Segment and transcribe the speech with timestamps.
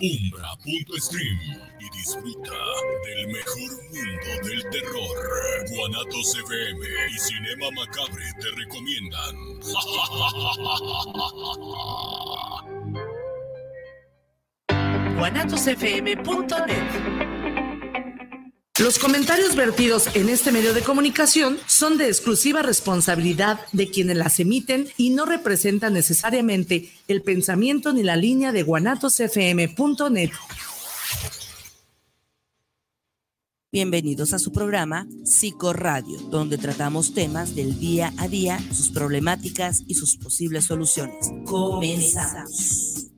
[0.00, 1.38] umbra.stream
[1.80, 2.52] y disfruta
[3.04, 5.16] del mejor mundo del terror.
[5.70, 6.80] Guanatos FM
[7.14, 9.34] y Cinema Macabre te recomiendan.
[18.78, 24.38] los comentarios vertidos en este medio de comunicación son de exclusiva responsabilidad de quienes las
[24.38, 30.30] emiten y no representan necesariamente el pensamiento ni la línea de guanatosfm.net.
[33.72, 39.94] Bienvenidos a su programa Psicoradio, donde tratamos temas del día a día, sus problemáticas y
[39.94, 41.30] sus posibles soluciones.
[41.44, 43.08] Comenzamos.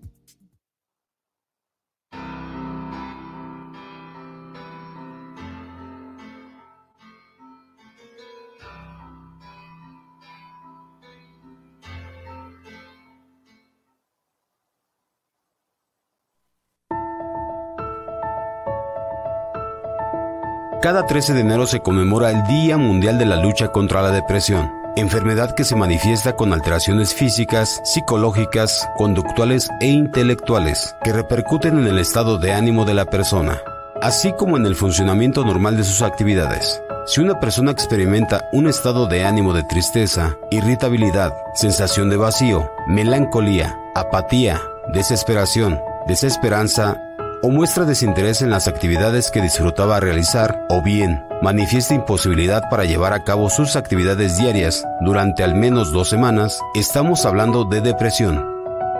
[20.82, 24.72] Cada 13 de enero se conmemora el Día Mundial de la Lucha contra la Depresión,
[24.96, 31.98] enfermedad que se manifiesta con alteraciones físicas, psicológicas, conductuales e intelectuales que repercuten en el
[31.98, 33.60] estado de ánimo de la persona,
[34.00, 36.82] así como en el funcionamiento normal de sus actividades.
[37.04, 43.78] Si una persona experimenta un estado de ánimo de tristeza, irritabilidad, sensación de vacío, melancolía,
[43.94, 44.62] apatía,
[44.94, 46.96] desesperación, desesperanza
[47.42, 53.12] o muestra desinterés en las actividades que disfrutaba realizar o bien manifiesta imposibilidad para llevar
[53.12, 58.44] a cabo sus actividades diarias durante al menos dos semanas, estamos hablando de depresión.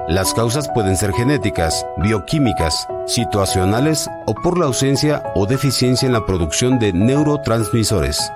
[0.08, 6.24] Las causas pueden ser genéticas, bioquímicas, situacionales o por la ausencia o deficiencia en la
[6.24, 8.33] producción de neurotransmisores.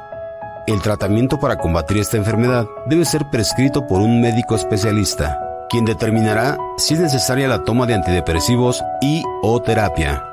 [0.67, 6.59] El tratamiento para combatir esta enfermedad debe ser prescrito por un médico especialista quien determinará
[6.77, 10.25] si es necesaria la toma de antidepresivos y o terapia.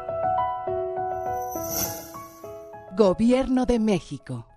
[2.95, 4.47] Gobierno de México.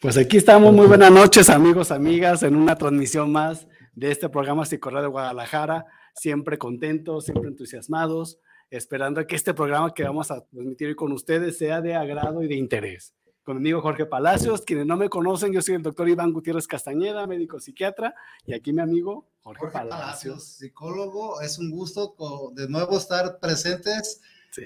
[0.00, 4.64] Pues aquí estamos, muy buenas noches amigos, amigas, en una transmisión más de este programa
[4.64, 8.38] Psicorra de Guadalajara, siempre contentos, siempre entusiasmados,
[8.68, 12.56] esperando que este programa que vamos a transmitir con ustedes sea de agrado y de
[12.56, 13.14] interés
[13.46, 14.62] conmigo Jorge Palacios.
[14.62, 18.12] Quienes no me conocen, yo soy el doctor Iván Gutiérrez Castañeda, médico psiquiatra,
[18.44, 20.44] y aquí mi amigo Jorge, Palacios.
[20.44, 22.16] Psicólogo, es un gusto
[22.54, 24.20] de nuevo estar presentes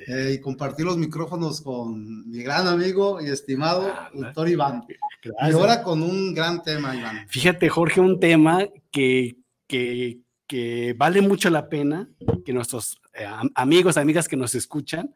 [0.08, 4.86] eh, y compartir los micrófonos con mi gran amigo y estimado doctor Iván.
[5.22, 7.28] Y ahora con un gran tema, Iván.
[7.28, 9.36] Fíjate, Jorge, un tema que,
[9.66, 12.08] que, que vale mucho la pena
[12.46, 15.14] que nuestros eh, amigos, amigas que nos escuchan,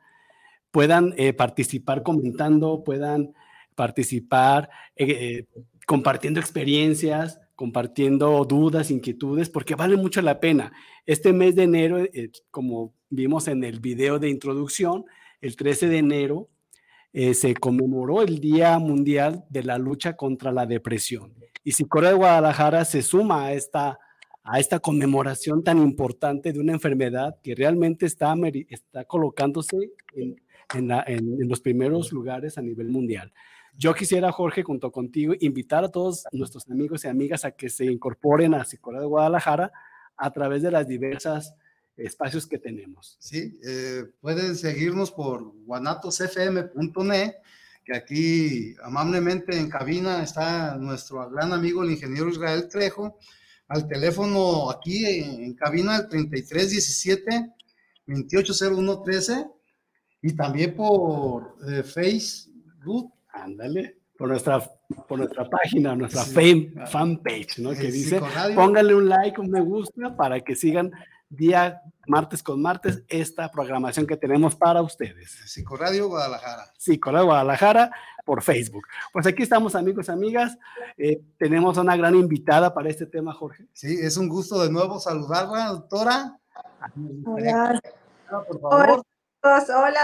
[0.71, 3.33] puedan eh, participar comentando, puedan
[3.75, 10.73] participar, eh, eh, compartiendo experiencias, compartiendo dudas, inquietudes, porque vale mucho la pena.
[11.07, 15.05] Este mes de enero, eh, como vimos en el video de introducción,
[15.41, 16.49] el 13 de enero
[17.35, 21.33] se conmemoró el Día Mundial de la Lucha contra la Depresión.
[21.63, 24.01] Y Psicóloga de Guadalajara se suma a esta,
[24.43, 28.35] a esta conmemoración tan importante de una enfermedad que realmente está,
[28.69, 30.43] está colocándose en,
[30.75, 33.33] en los primeros lugares a nivel mundial.
[33.77, 37.85] Yo quisiera, Jorge, junto contigo, invitar a todos nuestros amigos y amigas a que se
[37.85, 39.73] incorporen a Psicóloga de Guadalajara
[40.17, 41.55] a través de las diversas
[41.97, 43.17] espacios que tenemos.
[43.19, 47.35] Sí, eh, pueden seguirnos por guanatosfm.net,
[47.85, 53.19] que aquí amablemente en cabina está nuestro gran amigo el ingeniero Israel Trejo,
[53.69, 57.53] al teléfono aquí en, cabina el 3317
[58.07, 59.47] 280113
[60.23, 64.61] y también por eh, Facebook Ándale, por nuestra,
[65.09, 67.71] por nuestra página, nuestra fanpage, ¿no?
[67.71, 68.21] Que dice,
[68.55, 70.93] póngale un like, un me gusta para que sigan
[71.29, 75.31] día martes con martes esta programación que tenemos para ustedes.
[75.47, 76.73] Psicoradio Guadalajara.
[76.79, 77.91] Psicoradio Guadalajara
[78.25, 78.85] por Facebook.
[79.13, 80.57] Pues aquí estamos amigos, amigas.
[80.97, 83.67] Eh, tenemos una gran invitada para este tema, Jorge.
[83.73, 86.39] Sí, es un gusto de nuevo saludarla, doctora.
[87.27, 87.81] Hola.
[88.31, 88.91] Por favor.
[88.91, 89.03] Hola,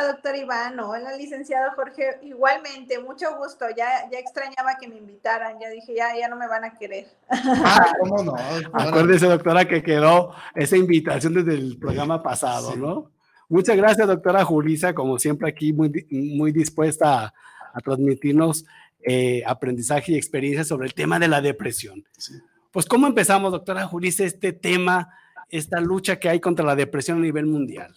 [0.07, 0.79] doctor Iván.
[0.81, 2.19] Hola, licenciado Jorge.
[2.23, 3.65] Igualmente, mucho gusto.
[3.77, 5.59] Ya, ya extrañaba que me invitaran.
[5.59, 7.07] Ya dije, ya, ya no me van a querer.
[7.29, 8.35] Ah, ¿cómo no?
[8.73, 13.11] Acuérdese, doctora, que quedó esa invitación desde el programa pasado, ¿no?
[13.49, 17.33] Muchas gracias, doctora Julisa, como siempre aquí muy, muy dispuesta
[17.75, 18.65] a, transmitirnos
[19.03, 22.05] eh, aprendizaje y experiencia sobre el tema de la depresión.
[22.71, 25.09] Pues, ¿cómo empezamos, doctora Julisa, este tema,
[25.49, 27.93] esta lucha que hay contra la depresión a nivel mundial?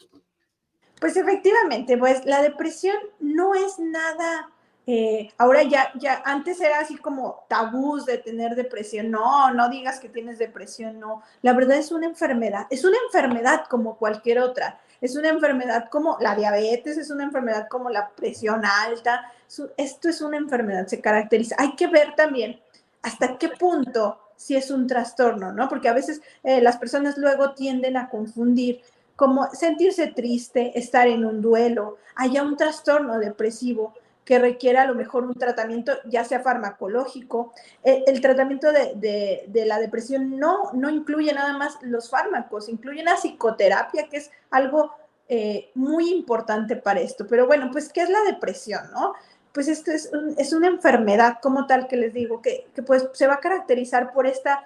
[1.04, 4.50] Pues efectivamente, pues la depresión no es nada
[4.88, 9.12] eh, ahora ya, ya, antes era así como tabús de tener depresión.
[9.12, 11.22] No, no digas que tienes depresión, no.
[11.42, 14.80] La verdad es una enfermedad, es una enfermedad como cualquier otra.
[15.02, 19.30] Es una enfermedad como la diabetes, es una enfermedad como la presión alta.
[19.76, 21.58] Esto es una enfermedad, se caracteriza.
[21.60, 22.62] Hay que ver también
[23.02, 25.70] hasta qué punto si es un trastorno, ¿no?
[25.70, 28.82] Porque a veces eh, las personas luego tienden a confundir
[29.16, 33.94] como sentirse triste, estar en un duelo, haya un trastorno depresivo
[34.26, 37.54] que requiere a lo mejor un tratamiento, ya sea farmacológico.
[37.84, 44.08] El, tratamiento de, la depresión no, no incluye nada más los fármacos, incluye la psicoterapia,
[44.08, 44.94] que es algo
[45.28, 47.28] eh, muy importante para esto.
[47.28, 49.14] Pero bueno, pues, ¿qué es la depresión, no?
[49.52, 53.28] Pues esto es, es una enfermedad como tal que les digo, que, que, pues se
[53.28, 54.66] va a caracterizar por esta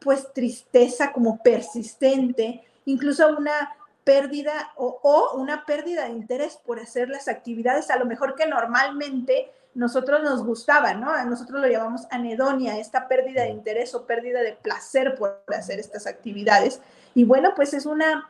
[0.00, 3.75] pues tristeza como persistente, incluso una
[4.06, 9.50] pérdida o, una pérdida de interés por hacer las actividades a lo mejor que normalmente
[9.74, 11.10] nosotros nos gustaban, ¿no?
[11.10, 15.80] A nosotros lo llamamos anedonia, esta pérdida de interés o pérdida de placer por hacer
[15.80, 16.80] estas actividades.
[17.14, 18.28] Y bueno, pues es una,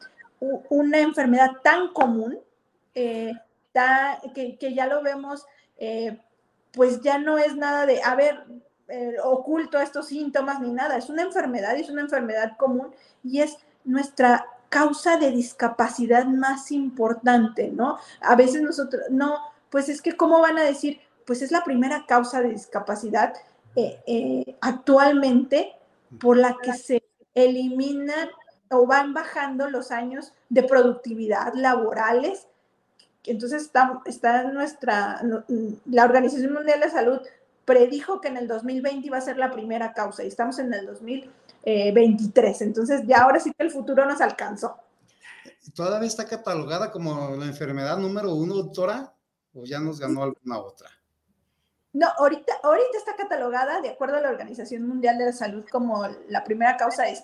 [0.70, 2.38] una enfermedad tan común
[2.94, 3.34] eh,
[4.34, 5.44] que, ya lo vemos,
[5.76, 6.19] eh,
[6.72, 8.44] pues ya no es nada de, a ver,
[8.88, 13.58] eh, oculto estos síntomas ni nada, es una enfermedad, es una enfermedad común y es
[13.84, 17.98] nuestra causa de discapacidad más importante, ¿no?
[18.20, 19.38] A veces nosotros, no,
[19.70, 21.00] pues es que, ¿cómo van a decir?
[21.26, 23.34] Pues es la primera causa de discapacidad
[23.74, 25.72] eh, eh, actualmente
[26.18, 27.02] por la que se
[27.34, 28.28] eliminan
[28.70, 32.46] o van bajando los años de productividad laborales.
[33.24, 35.20] Entonces está, está nuestra,
[35.84, 37.20] la Organización Mundial de Salud
[37.64, 40.86] predijo que en el 2020 iba a ser la primera causa y estamos en el
[41.66, 42.62] 2023.
[42.62, 44.76] Entonces ya ahora sí que el futuro nos alcanzó.
[45.74, 49.12] ¿Todavía está catalogada como la enfermedad número uno, doctora?
[49.52, 50.88] ¿O ya nos ganó alguna otra?
[51.92, 56.06] No, ahorita, ahorita está catalogada, de acuerdo a la Organización Mundial de la Salud, como
[56.28, 57.18] la primera causa de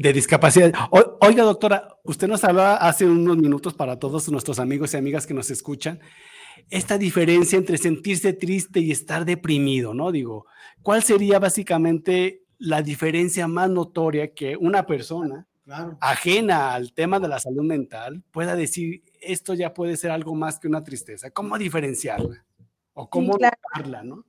[0.00, 0.72] de discapacidad.
[1.20, 5.34] oiga, doctora, usted nos hablaba hace unos minutos para todos nuestros amigos y amigas que
[5.34, 6.00] nos escuchan
[6.70, 10.12] esta diferencia entre sentirse triste y estar deprimido, ¿no?
[10.12, 10.46] Digo,
[10.82, 15.46] ¿cuál sería básicamente la diferencia más notoria que una persona
[16.00, 20.60] ajena al tema de la salud mental pueda decir, esto ya puede ser algo más
[20.60, 21.30] que una tristeza?
[21.30, 22.44] ¿Cómo diferenciarla?
[22.94, 24.24] ¿O cómo sí, no?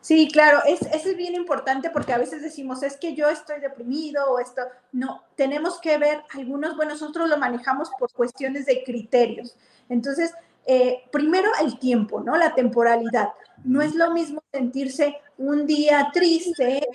[0.00, 3.58] Sí, claro, es, eso es bien importante porque a veces decimos, es que yo estoy
[3.58, 4.62] deprimido o esto.
[4.92, 9.56] No, tenemos que ver algunos, bueno, nosotros lo manejamos por cuestiones de criterios.
[9.88, 10.32] Entonces,
[10.66, 12.36] eh, primero el tiempo, ¿no?
[12.36, 13.32] La temporalidad.
[13.64, 16.86] No es lo mismo sentirse un día triste,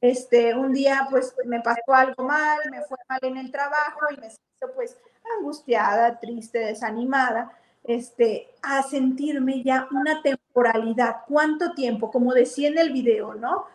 [0.00, 4.20] este, un día pues me pasó algo mal, me fue mal en el trabajo y
[4.20, 4.96] me siento pues
[5.38, 7.52] angustiada, triste, desanimada,
[7.84, 11.16] este, a sentirme ya una temporalidad.
[11.26, 12.10] ¿Cuánto tiempo?
[12.10, 13.66] Como decía en el video, ¿no?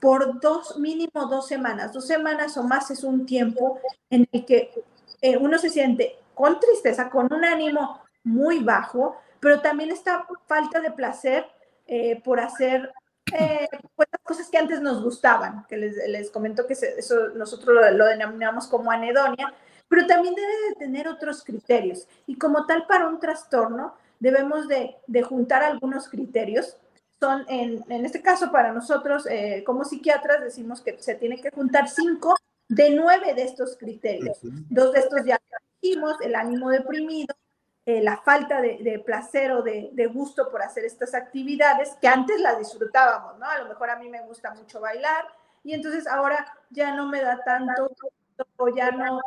[0.00, 1.92] Por dos, mínimo dos semanas.
[1.92, 3.78] Dos semanas o más es un tiempo
[4.10, 4.70] en el que
[5.20, 10.80] eh, uno se siente con tristeza, con un ánimo muy bajo, pero también esta falta
[10.80, 11.46] de placer
[11.86, 12.92] eh, por hacer
[13.32, 18.06] eh, pues, cosas que antes nos gustaban, que les, les comento que eso nosotros lo,
[18.06, 19.52] denominamos como anedonia,
[19.88, 22.06] pero también debe de tener otros criterios.
[22.26, 26.76] Y como tal, para un trastorno, debemos de, de juntar algunos criterios.
[27.20, 31.50] Son, en, en, este caso, para nosotros, eh, como psiquiatras, decimos que se tiene que
[31.50, 32.34] juntar cinco
[32.68, 34.38] de nueve de estos criterios.
[34.42, 35.40] Dos de estos ya
[35.80, 37.34] dijimos, el ánimo deprimido,
[37.88, 42.58] eh, la falta de, placer o de, gusto por hacer estas actividades que antes las
[42.58, 43.46] disfrutábamos, ¿no?
[43.46, 45.24] A lo mejor a mí me gusta mucho bailar
[45.64, 47.90] y entonces ahora ya no me da tanto,
[48.58, 49.18] o ya no,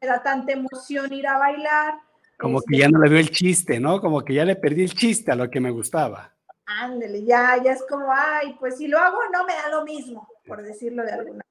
[0.00, 1.98] me da tanta emoción ir a bailar.
[2.38, 4.00] Como que ya no le veo el chiste, ¿no?
[4.00, 6.32] Como que ya le perdí el chiste a lo que me gustaba.
[6.64, 10.26] Ándele, ya, ya es como, ay, pues si lo hago no me da lo mismo,
[10.46, 11.46] por decirlo de alguna manera.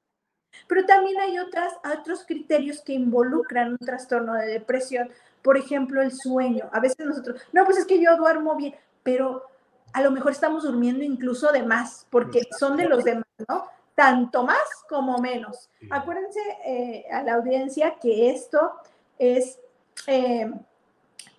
[0.66, 5.08] Pero también hay otras, otros criterios que involucran un trastorno de depresión,
[5.42, 6.68] por ejemplo, el sueño.
[6.72, 9.44] A veces nosotros, no, pues es que yo duermo bien, pero
[9.92, 13.66] a lo mejor estamos durmiendo incluso de más, porque son de los demás, ¿no?
[13.94, 15.68] Tanto más como menos.
[15.90, 18.72] Acuérdense eh, a la audiencia que esto
[19.18, 19.58] es,
[20.06, 20.50] eh,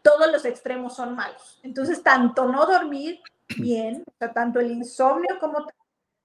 [0.02, 1.60] todos los extremos son malos.
[1.64, 3.22] Entonces, tanto no dormir
[3.58, 5.66] bien, o sea, tanto el insomnio como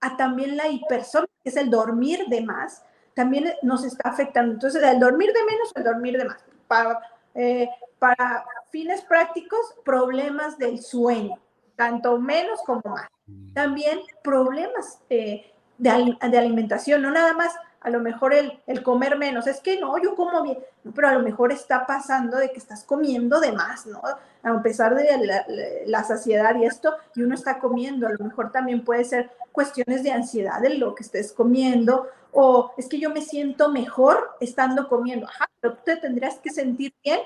[0.01, 2.83] a también la hipersomnia, que es el dormir de más,
[3.15, 4.53] también nos está afectando.
[4.53, 6.45] Entonces, el dormir de menos el dormir de más.
[6.69, 7.01] Para,
[7.35, 7.69] eh,
[7.99, 11.39] para fines prácticos, problemas del sueño,
[11.77, 13.09] tanto menos como más.
[13.27, 13.53] Mm.
[13.53, 19.47] También problemas eh, de, alimentación, no nada más a lo mejor el, el, comer menos,
[19.47, 20.59] es que no, yo como bien,
[20.95, 24.03] pero a lo mejor está pasando de que estás comiendo de más, ¿no?
[24.43, 25.47] A pesar de la,
[25.87, 30.03] la, saciedad y esto, y uno está comiendo, a lo mejor también puede ser cuestiones
[30.03, 34.89] de ansiedad de lo que estés comiendo, o es que yo me siento mejor estando
[34.89, 37.21] comiendo, ajá, pero tú te tendrías que sentir bien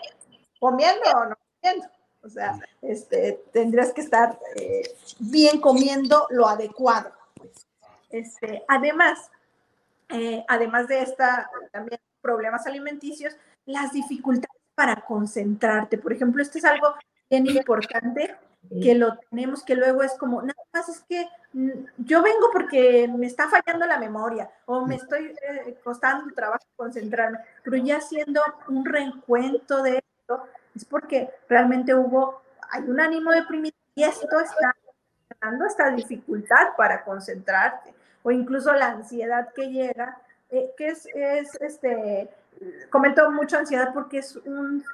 [0.61, 1.89] comiendo o no comiendo.
[2.25, 7.13] O sea, este, tendrías que estar eh, bien comiendo lo adecuado.
[7.35, 7.67] Pues.
[8.11, 9.31] Este, además,
[10.09, 13.35] eh, además de esta, también problemas alimenticios,
[13.67, 15.99] las dificultades para concentrarte.
[15.99, 16.95] Por ejemplo, esto es algo
[17.29, 18.37] bien importante
[18.81, 23.09] que lo tenemos, que luego es como, nada más es que mm, yo vengo porque
[23.09, 28.41] me está fallando la memoria o me estoy eh, costando trabajo concentrarme, pero ya haciendo
[28.69, 34.75] un reencuentro de esto, es porque realmente hubo, hay un ánimo deprimido y esto está
[35.41, 40.19] dando esta dificultad para concentrarte o incluso la ansiedad que llega,
[40.51, 42.29] eh, que es, es, este,
[42.91, 44.85] comento mucho ansiedad porque es un,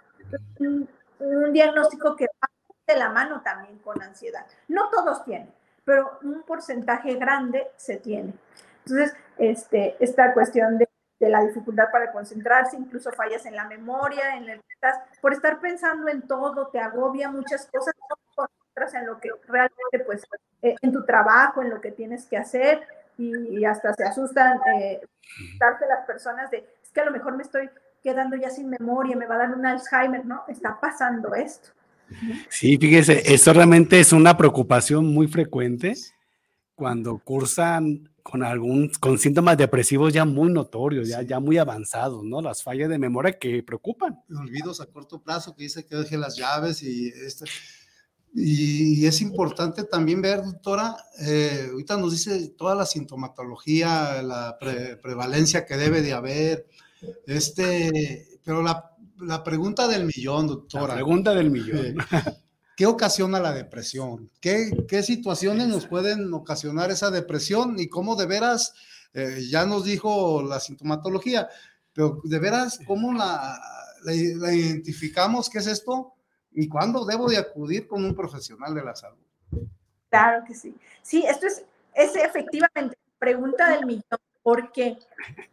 [0.58, 2.48] un, diagnóstico que va
[2.88, 4.46] de la mano también con ansiedad.
[4.66, 5.52] No todos tienen,
[5.84, 8.34] pero un porcentaje grande se tiene.
[8.84, 10.88] Entonces, este, esta cuestión de,
[11.20, 14.62] de, la dificultad para concentrarse, incluso fallas en la memoria, en el
[15.20, 19.98] por estar pensando en todo, te agobia muchas cosas, no concentras en lo que realmente,
[20.06, 20.22] pues,
[20.62, 25.00] eh, en tu trabajo, en lo que tienes que hacer, y, hasta se asustan eh,
[25.58, 27.68] las personas de, es que a lo mejor me estoy
[28.00, 30.44] quedando ya sin memoria, me va a dar un Alzheimer, ¿no?
[30.46, 31.70] Está pasando esto.
[32.48, 35.94] Sí, fíjese, eso realmente es una preocupación muy frecuente
[36.74, 42.42] cuando cursan con algún, con síntomas depresivos ya muy notorios, ya, ya muy avanzados, ¿no?
[42.42, 44.20] Las fallas de memoria que preocupan.
[44.30, 47.46] Olvidos a corto plazo, que dice que deje las llaves y este,
[48.34, 55.64] y es importante también ver, doctora, eh, ahorita nos dice toda la sintomatología, la prevalencia
[55.64, 56.66] que debe de haber,
[57.26, 60.88] este, pero la, la, pregunta del millón, doctora.
[60.88, 61.96] La pregunta del millón.
[62.76, 64.30] ¿Qué ocasiona la depresión?
[64.40, 67.78] ¿Qué, qué situaciones nos pueden ocasionar esa depresión?
[67.78, 68.72] Y cómo de veras,
[69.14, 71.48] eh, ya nos dijo la sintomatología,
[71.92, 73.60] pero de veras, ¿cómo la,
[74.04, 75.50] la, la identificamos?
[75.50, 76.14] ¿Qué es esto?
[76.60, 79.18] y cuándo debo de acudir con un profesional de la salud.
[80.10, 80.74] Claro que sí.
[81.02, 84.02] Sí, esto es, es efectivamente pregunta del millón.
[84.42, 84.98] ¿Por qué?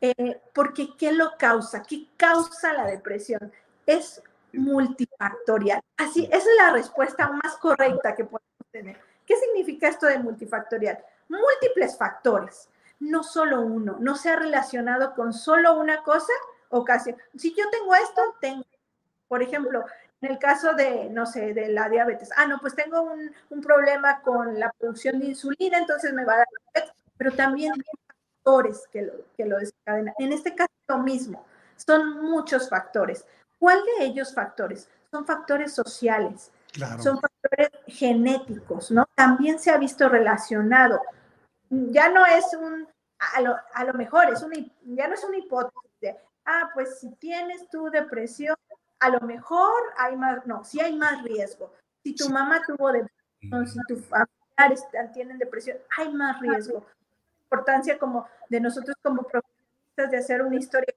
[0.01, 1.83] Eh, porque ¿qué lo causa?
[1.83, 3.51] ¿Qué causa la depresión?
[3.85, 4.21] Es
[4.53, 5.81] multifactorial.
[5.97, 8.97] Así, esa es la respuesta más correcta que podemos tener.
[9.25, 11.03] ¿Qué significa esto de multifactorial?
[11.27, 16.33] Múltiples factores, no solo uno, no se ha relacionado con solo una cosa
[16.69, 17.17] ocasión.
[17.35, 18.65] Si yo tengo esto, tengo,
[19.27, 19.83] por ejemplo,
[20.21, 23.61] en el caso de, no sé, de la diabetes, ah, no, pues tengo un, un
[23.61, 27.73] problema con la producción de insulina, entonces me va a dar diabetes, pero también
[28.45, 30.13] factores que lo, que lo desencadenan.
[30.19, 33.25] En este caso, lo mismo, son muchos factores.
[33.59, 34.89] ¿Cuál de ellos factores?
[35.11, 36.51] Son factores sociales,
[36.99, 39.05] son factores genéticos, ¿no?
[39.15, 41.01] También se ha visto relacionado.
[41.69, 42.87] Ya no es un,
[43.33, 46.99] a lo, a lo mejor, es una, ya no es una hipótesis de, ah, pues
[46.99, 48.55] si tienes tu depresión,
[48.99, 51.73] a lo mejor hay más, no, si hay más riesgo.
[52.03, 56.85] Si tu mamá tuvo depresión, si tus familiares tienen depresión, hay más riesgo.
[57.45, 60.93] Importancia como de nosotros como profesionistas de hacer una historia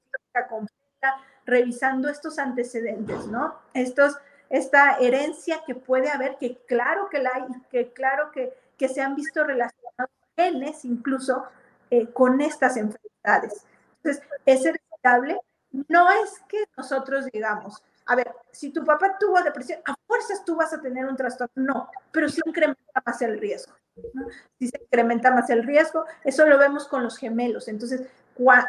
[0.49, 3.59] completa, revisando estos antecedentes, ¿no?
[3.75, 4.17] Estos,
[4.51, 9.01] esta herencia que puede haber, que claro que la hay, que claro que, que se
[9.01, 11.45] han visto relacionados genes incluso
[11.91, 13.67] eh, con estas enfermedades.
[13.97, 15.41] Entonces, es hereditable.
[15.89, 20.57] No es que nosotros digamos, a ver, si tu papá tuvo depresión, a fuerzas tú
[20.57, 21.53] vas a tener un trastorno.
[21.55, 23.75] No, pero sí incrementa más el riesgo.
[24.59, 27.69] Si se incrementa más el riesgo, eso lo vemos con los gemelos.
[27.69, 28.07] Entonces,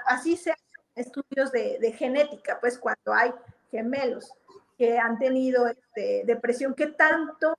[0.06, 0.66] así se hacen
[0.96, 3.34] estudios de, genética, pues cuando hay
[3.72, 4.34] gemelos
[4.78, 7.58] que han tenido este, depresión, ¿qué tanto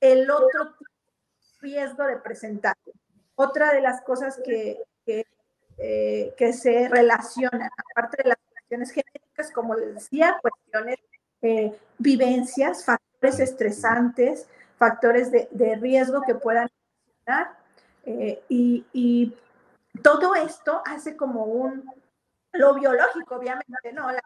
[0.00, 0.76] el otro
[1.60, 2.76] riesgo de presentar?
[3.34, 5.26] Otra de las cosas que, que,
[5.78, 10.98] eh, que se relacionan, aparte de las cuestiones genéticas, como les decía, cuestiones
[11.42, 16.68] eh, vivencias, factores estresantes, factores de, riesgo que puedan
[18.04, 19.34] eh, y,
[20.02, 21.84] todo esto hace como un,
[22.52, 24.12] lo biológico, obviamente, ¿no?
[24.12, 24.22] Las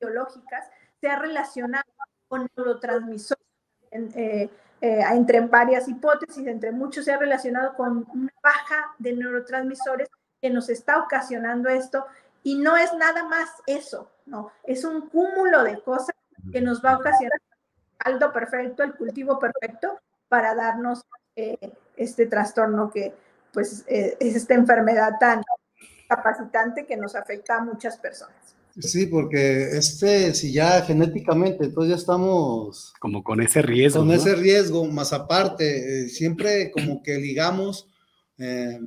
[0.00, 0.68] biológicas
[1.00, 1.84] se ha relacionado
[2.26, 3.46] con neurotransmisores.
[3.92, 4.50] Eh,
[4.80, 10.08] entre varias hipótesis, entre muchos, se ha relacionado con una baja de neurotransmisores
[10.40, 12.04] que nos está ocasionando esto.
[12.42, 16.15] Y no es nada más eso, no, es un cúmulo de cosas
[16.52, 21.02] que nos va a ocasionar el caldo perfecto, el cultivo perfecto para darnos
[21.34, 23.14] eh, este trastorno que
[23.52, 25.42] pues eh, es esta enfermedad tan,
[26.08, 28.36] capacitante que nos afecta a muchas personas.
[28.78, 32.92] Sí, porque este, si ya genéticamente, entonces ya estamos...
[33.00, 34.00] Como con ese riesgo.
[34.00, 37.88] Con ese riesgo, más aparte, eh, siempre como que ligamos
[38.36, 38.78] eh,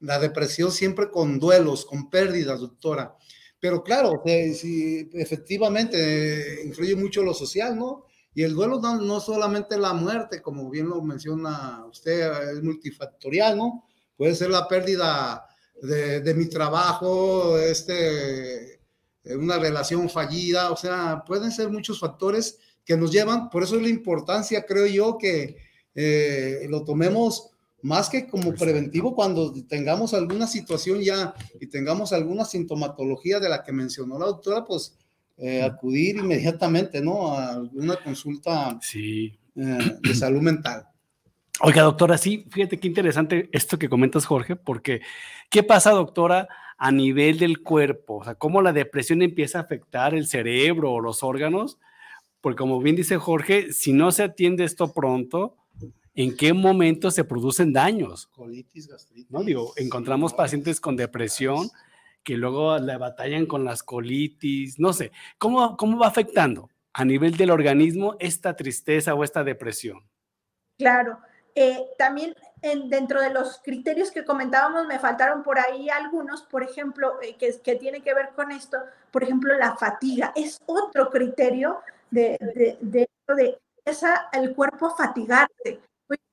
[0.00, 3.14] la depresión siempre con duelos, con pérdidas, doctora.
[3.60, 8.04] Pero claro, efectivamente influye mucho lo social, ¿no?
[8.34, 13.58] Y el duelo no, no solamente la muerte, como bien lo menciona usted, es multifactorial,
[13.58, 13.84] ¿no?
[14.16, 15.44] Puede ser la pérdida
[15.82, 18.78] de, de mi trabajo, este,
[19.24, 23.82] una relación fallida, o sea, pueden ser muchos factores que nos llevan, por eso es
[23.82, 25.56] la importancia, creo yo, que
[25.94, 27.50] eh, lo tomemos
[27.82, 33.62] más que como preventivo cuando tengamos alguna situación ya y tengamos alguna sintomatología de la
[33.62, 34.96] que mencionó la doctora, pues
[35.36, 37.32] eh, acudir inmediatamente, ¿no?
[37.32, 39.38] A una consulta sí.
[39.54, 40.86] Eh, de salud mental.
[41.60, 45.00] Oiga, doctora, sí, fíjate qué interesante esto que comentas, Jorge, porque
[45.50, 48.18] ¿qué pasa, doctora, a nivel del cuerpo?
[48.18, 51.78] O sea, ¿cómo la depresión empieza a afectar el cerebro o los órganos?
[52.40, 55.56] Porque como bien dice Jorge, si no se atiende esto pronto,
[56.18, 58.26] en qué momento se producen daños.
[58.26, 59.30] Colitis, gastritis.
[59.30, 59.44] ¿no?
[59.44, 61.70] Digo, encontramos pacientes con depresión
[62.24, 65.12] que luego la batallan con las colitis, no sé.
[65.38, 70.02] ¿Cómo, cómo va afectando a nivel del organismo esta tristeza o esta depresión?
[70.76, 71.20] Claro.
[71.54, 76.64] Eh, también en, dentro de los criterios que comentábamos, me faltaron por ahí algunos, por
[76.64, 78.78] ejemplo, eh, que, que tiene que ver con esto,
[79.12, 80.32] por ejemplo, la fatiga.
[80.34, 81.78] Es otro criterio
[82.10, 85.80] de, de, de, de esa, el cuerpo fatigarse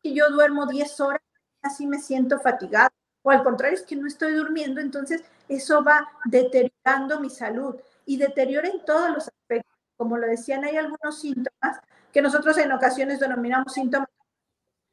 [0.06, 1.22] que yo duermo 10 horas,
[1.64, 2.94] así me siento fatigada.
[3.24, 8.18] O al contrario, es que no estoy durmiendo, entonces eso va deteriorando mi salud y
[8.18, 9.76] deteriora en todos los aspectos.
[9.98, 11.80] Como lo decían, hay algunos síntomas
[12.14, 14.08] que nosotros en ocasiones denominamos síntomas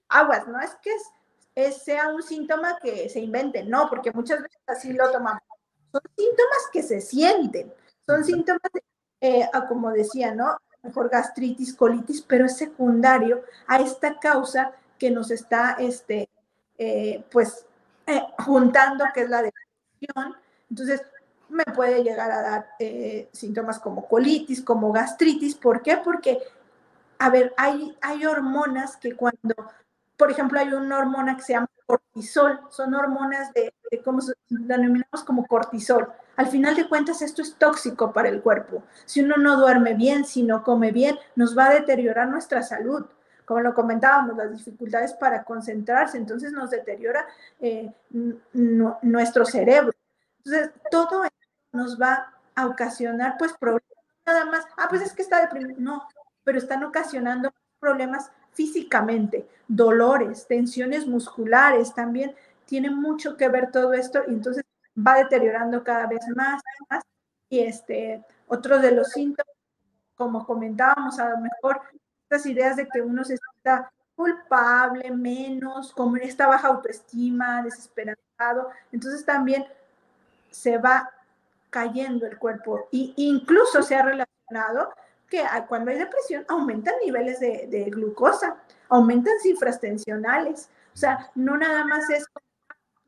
[0.09, 0.91] aguas, no es que
[1.55, 5.43] es, sea un síntoma que se invente, no, porque muchas veces así lo tomamos.
[5.91, 7.71] Son síntomas que se sienten,
[8.07, 8.63] son síntomas,
[9.21, 10.57] eh, como decía, ¿no?
[10.83, 16.31] Mejor gastritis, colitis, pero es secundario a esta causa que nos está, este,
[16.79, 17.67] eh, pues,
[18.07, 20.37] eh, juntando, que es la depresión.
[20.71, 21.03] Entonces,
[21.49, 25.57] me puede llegar a dar eh, síntomas como colitis, como gastritis.
[25.57, 25.97] ¿Por qué?
[25.97, 26.39] Porque,
[27.19, 29.57] a ver, hay, hay hormonas que cuando,
[30.17, 35.25] por ejemplo, hay una hormona que se llama cortisol, son hormonas de, de como denominamos
[35.27, 36.13] como cortisol.
[36.37, 38.85] Al final de cuentas, esto es tóxico para el cuerpo.
[39.05, 43.05] Si uno no duerme bien, si no come bien, nos va a deteriorar nuestra salud
[43.45, 47.27] como lo comentábamos, las dificultades para concentrarse, entonces nos deteriora
[47.61, 47.93] eh,
[49.03, 49.93] nuestro cerebro.
[50.45, 51.37] Entonces, todo esto
[51.73, 53.83] nos va a ocasionar pues problemas,
[54.27, 56.09] nada más, ah, pues es que está deprimido, no,
[56.45, 62.35] pero están ocasionando problemas físicamente, dolores, tensiones musculares, también
[62.67, 64.65] tiene mucho que ver todo esto y entonces
[64.97, 67.03] va deteriorando cada vez más, más.
[67.49, 69.55] Y este, otro de los síntomas,
[70.15, 71.81] como comentábamos, a lo mejor
[72.47, 78.71] ideas de que uno se sienta culpable, menos, con esta baja autoestima, desesperanzado.
[78.93, 79.67] Entonces también
[80.51, 81.11] se va
[81.71, 84.95] cayendo el cuerpo y incluso se ha relacionado
[85.29, 88.57] que cuando hay depresión aumentan niveles de, de glucosa,
[88.91, 90.69] aumentan cifras tensionales.
[90.95, 92.27] O sea, no nada más es,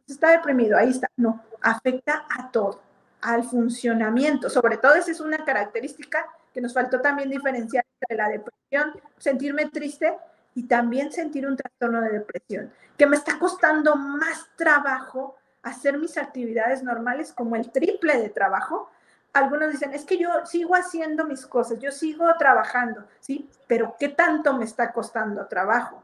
[0.08, 2.80] está deprimido, ahí está, no, afecta a todo,
[3.20, 4.48] al funcionamiento.
[4.48, 9.66] Sobre todo esa es una característica que nos faltó también diferenciar entre la depresión, sentirme
[9.66, 10.16] triste
[10.54, 16.16] y también sentir un trastorno de depresión, que me está costando más trabajo hacer mis
[16.16, 18.88] actividades normales como el triple de trabajo.
[19.32, 23.50] Algunos dicen, es que yo sigo haciendo mis cosas, yo sigo trabajando, ¿sí?
[23.66, 26.02] Pero ¿qué tanto me está costando trabajo?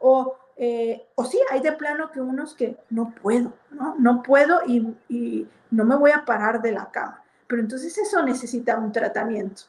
[0.00, 3.94] O, eh, o sí, hay de plano que unos que no puedo, ¿no?
[3.98, 7.22] No puedo y, y no me voy a parar de la cama.
[7.46, 9.62] Pero entonces eso necesita un tratamiento.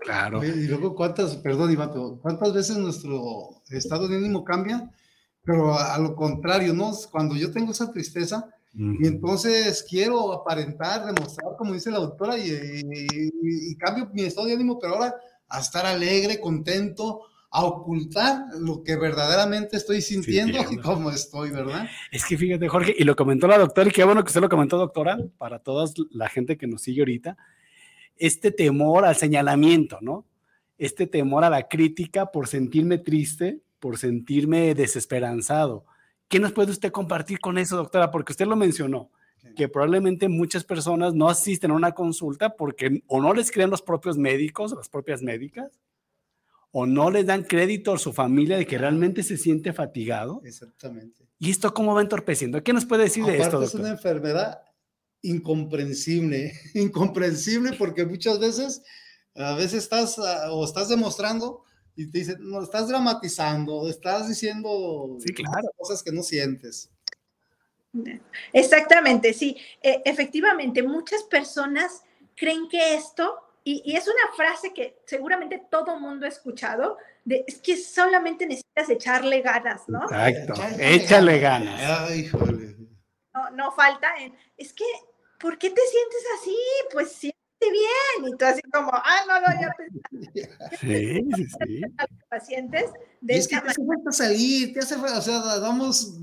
[0.00, 0.44] Claro.
[0.44, 4.90] y luego, ¿cuántas, perdón, Iván, cuántas veces nuestro estado de ánimo cambia?
[5.42, 6.92] Pero a, lo contrario, ¿no?
[7.10, 12.50] Cuando yo tengo esa tristeza, y entonces quiero aparentar, demostrar, como dice la doctora, y,
[12.82, 15.14] y, cambio mi estado de ánimo, pero ahora
[15.48, 21.86] a estar alegre, contento, a ocultar lo que verdaderamente estoy sintiendo y cómo estoy, ¿verdad?
[22.10, 24.48] Es que fíjate, Jorge, y lo comentó la doctora, y qué bueno que usted lo
[24.48, 27.36] comentó, doctora, para toda la gente que nos sigue ahorita,
[28.16, 30.26] este temor al señalamiento, ¿no?
[30.78, 35.84] Este temor a la crítica por sentirme triste, por sentirme desesperanzado.
[36.28, 38.10] ¿Qué nos puede usted compartir con eso, doctora?
[38.10, 39.10] Porque usted lo mencionó,
[39.56, 43.82] que probablemente muchas personas no asisten a una consulta porque o no les creen los
[43.82, 45.78] propios médicos, las propias médicas,
[46.72, 50.40] o no les dan crédito a su familia de que realmente se siente fatigado.
[50.44, 51.24] Exactamente.
[51.38, 52.64] ¿Y esto cómo va entorpeciendo?
[52.64, 53.66] ¿Qué nos puede decir de esto, doctor?
[53.68, 54.62] Es una enfermedad
[55.24, 58.82] incomprensible, incomprensible porque muchas veces,
[59.34, 61.64] a veces estás ah, o estás demostrando
[61.96, 65.16] y te dicen, no, estás dramatizando, estás diciendo
[65.76, 66.90] cosas que no sientes.
[68.52, 69.56] Exactamente, sí.
[69.80, 72.02] E, efectivamente, muchas personas
[72.36, 77.58] creen que esto, y, es una frase que seguramente todo mundo ha escuchado, de, es
[77.58, 80.02] que solamente necesitas echarle ganas, ¿no?
[80.02, 81.80] Exacto, échale ganas.
[82.08, 82.28] Ay,
[83.34, 84.12] no, no falta,
[84.56, 84.84] es que,
[85.44, 86.56] ¿por qué te sientes así?
[86.90, 90.48] Pues siente bien, y tú así como, ah, no, no, ya pensé.
[90.80, 91.82] Sí, sí, sí.
[92.30, 96.14] pacientes de es que te hace falta salir, te hace falta, o sea, damos...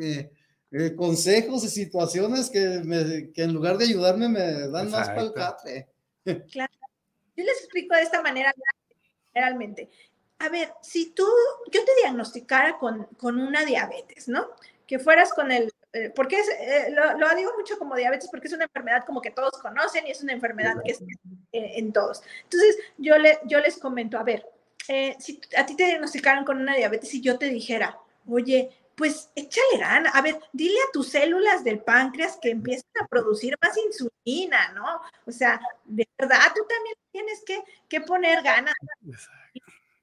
[0.00, 0.30] Eh,
[0.72, 5.22] eh, consejos y situaciones que, me, que, en lugar de ayudarme me dan más para
[5.22, 5.88] el café.
[6.52, 6.72] Claro.
[7.36, 8.54] Yo les explico de esta manera
[9.34, 9.90] realmente.
[10.38, 11.26] A ver, si tú,
[11.72, 14.46] yo te diagnosticara con, con una diabetes, ¿no?
[14.86, 18.52] Que fueras con el, eh, porque es, eh, lo, digo mucho como diabetes porque es
[18.52, 21.02] una enfermedad como que todos conocen y es una enfermedad que es
[21.52, 22.22] en todos.
[22.44, 24.46] Entonces, yo, le, yo les comento, a ver,
[25.18, 27.98] si a ti te diagnosticaran con una diabetes y yo te dijera,
[28.28, 30.10] oye, pues échale gana.
[30.10, 35.00] A ver, dile a tus células del páncreas que empiecen a producir más insulina, ¿no?
[35.26, 38.74] O sea, de verdad, tú también tienes que, que poner ganas.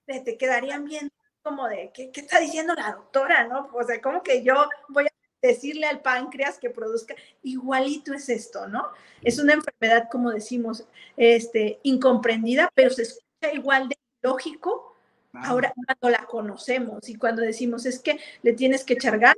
[0.07, 1.11] Te, te quedarían bien
[1.43, 3.69] como de, ¿qué, ¿qué, está diciendo la doctora, no?
[3.71, 8.67] O sea, como que yo voy a decirle al páncreas que produzca, igualito es esto,
[8.67, 8.87] ¿no?
[9.21, 14.97] Es una enfermedad, como decimos, este, incomprendida, pero se escucha igual de lógico
[15.43, 19.37] Ahora cuando la conocemos y cuando decimos es que le tienes que echar ganas,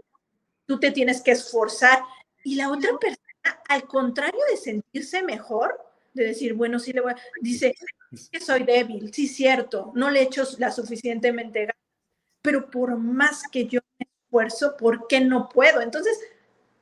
[0.65, 2.01] tú te tienes que esforzar
[2.43, 5.77] y la otra persona, al contrario de sentirse mejor,
[6.13, 7.17] de decir, bueno, sí le voy, a...
[7.41, 7.75] dice,
[8.11, 11.75] es que soy débil, sí, cierto, no le echo la suficientemente ganas,
[12.41, 13.79] pero por más que yo
[14.29, 15.81] esfuerzo, ¿por qué no puedo?
[15.81, 16.19] Entonces,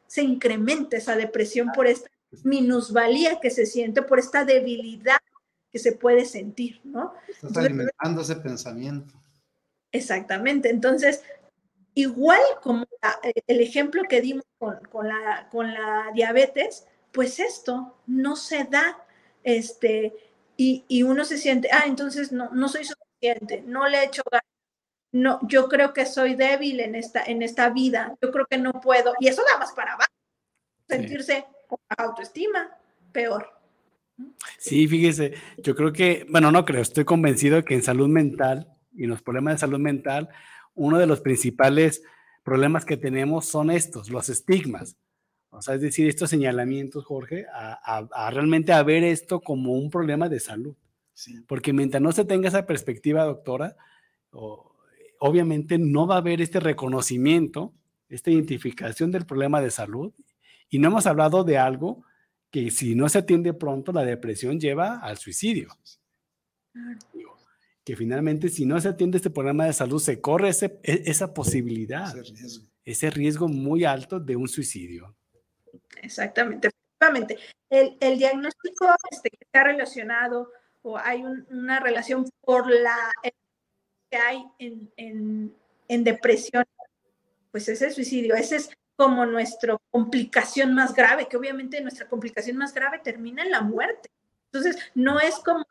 [0.06, 2.10] se incrementa esa depresión por esta
[2.44, 5.18] minusvalía que se siente, por esta debilidad
[5.72, 7.14] que se puede sentir, ¿no?
[7.28, 9.14] Estás alimentando ese pensamiento.
[9.92, 10.70] Exactamente.
[10.70, 11.24] Entonces,
[11.94, 12.86] igual como
[13.48, 19.06] el ejemplo que dimos con, la, con la diabetes, pues esto no se da,
[19.44, 20.14] este,
[20.58, 24.57] y, uno se siente, ah, entonces no, no soy suficiente, no le he hecho ganas,
[25.12, 28.74] no, yo creo que soy débil en esta, en esta vida, yo creo que no
[28.82, 30.12] puedo, y eso da más para abajo,
[30.88, 32.70] sentirse con autoestima,
[33.12, 33.50] peor.
[34.58, 39.04] Sí, fíjese, yo creo que, bueno, no creo, estoy convencido que en salud mental y
[39.04, 40.30] en los problemas de salud mental,
[40.74, 42.04] uno de los principales
[42.44, 44.98] problemas que tenemos son estos, los estigmas.
[45.50, 50.30] O sea, es decir, estos señalamientos, Jorge, a, realmente a ver esto como un problema
[50.30, 50.76] de salud.
[51.48, 53.76] Porque mientras no se tenga esa perspectiva, doctora,
[55.20, 57.74] obviamente no va a haber este reconocimiento,
[58.10, 60.14] esta identificación del problema de salud.
[60.70, 62.04] Y no hemos hablado de algo
[62.52, 65.70] que si no se atiende pronto, la depresión lleva al suicidio.
[67.84, 71.34] Que finalmente, si no se atiende este problema de salud, se corre ese, e, esa
[71.34, 72.14] posibilidad,
[72.84, 73.48] ese riesgo.
[73.48, 75.16] muy alto de un suicidio.
[76.02, 77.38] Exactamente, efectivamente.
[77.70, 80.50] El, el diagnóstico este, que está relacionado
[80.82, 83.12] o hay una relación por la
[84.10, 85.56] que hay en, en,
[85.88, 86.66] en depresión,
[87.52, 88.36] pues es el suicidio.
[88.36, 93.52] Ese es como nuestra complicación más grave, que obviamente nuestra complicación más grave termina en
[93.52, 94.10] la muerte.
[94.52, 95.66] Entonces, no es como,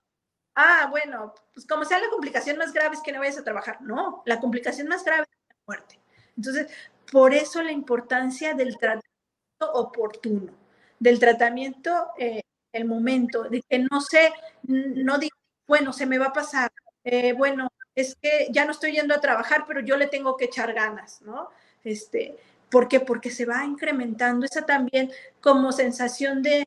[0.55, 3.81] ah, bueno, pues como sea la complicación más grave es que no vayas a trabajar.
[3.83, 5.99] No, la complicación más grave es la muerte.
[6.37, 6.70] Entonces,
[7.11, 10.53] por eso la importancia del tratamiento oportuno,
[10.99, 14.33] del tratamiento, eh, el momento, de que no sé,
[14.64, 16.70] no digo, bueno, se me va a pasar,
[17.05, 20.45] eh, bueno, es que ya no estoy yendo a trabajar, pero yo le tengo que
[20.45, 21.49] echar ganas, ¿no?
[21.83, 22.37] Este,
[22.71, 23.01] ¿Por qué?
[23.01, 26.65] Porque se va incrementando esa también como sensación de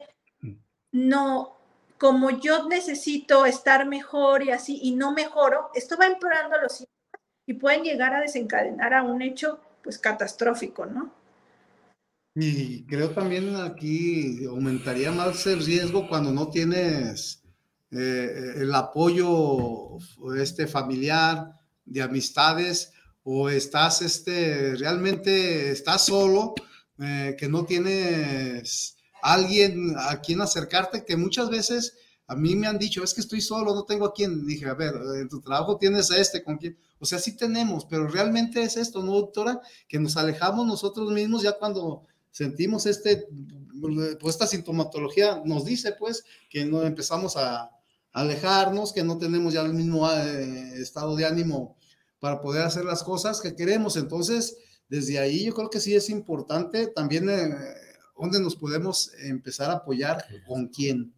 [0.92, 1.58] no,
[1.98, 7.00] como yo necesito estar mejor y así, y no mejoro, esto va empeorando los síntomas
[7.46, 11.13] y pueden llegar a desencadenar a un hecho pues catastrófico, ¿no?
[12.36, 17.38] Y creo también aquí aumentaría más el riesgo cuando no tienes
[17.91, 19.97] eh, el apoyo
[20.38, 21.52] este familiar,
[21.86, 26.54] de amistades, o estás este, realmente estás solo,
[26.99, 31.97] eh, que no tienes alguien a quien acercarte, que muchas veces
[32.28, 34.45] a mí me han dicho, es que estoy solo, no tengo a quien.
[34.45, 36.78] Dije, a ver, en tu trabajo tienes a este, ¿con quién?
[36.99, 39.60] O sea, sí tenemos, pero realmente es esto, ¿no, doctora?
[39.88, 43.25] Que nos alejamos nosotros mismos ya cuando sentimos este,
[44.19, 47.71] pues esta sintomatología nos dice, pues, que no empezamos a
[48.19, 51.77] alejarnos, que no tenemos ya el mismo eh, estado de ánimo
[52.19, 53.95] para poder hacer las cosas que queremos.
[53.95, 57.55] Entonces, desde ahí yo creo que sí es importante también eh,
[58.17, 60.25] ¿dónde nos podemos empezar a apoyar?
[60.45, 61.13] ¿Con quién?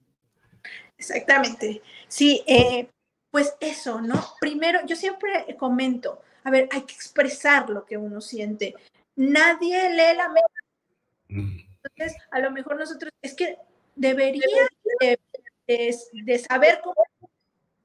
[0.98, 1.82] Exactamente.
[2.08, 2.90] Sí, eh,
[3.32, 4.24] pues eso, ¿no?
[4.40, 8.76] Primero, yo siempre comento, a ver, hay que expresar lo que uno siente.
[9.16, 10.52] Nadie lee la mente.
[11.30, 11.72] Mm.
[11.84, 13.58] Entonces, a lo mejor nosotros, es que
[13.96, 14.46] debería
[15.00, 15.20] de,
[16.26, 16.96] de, saber cómo,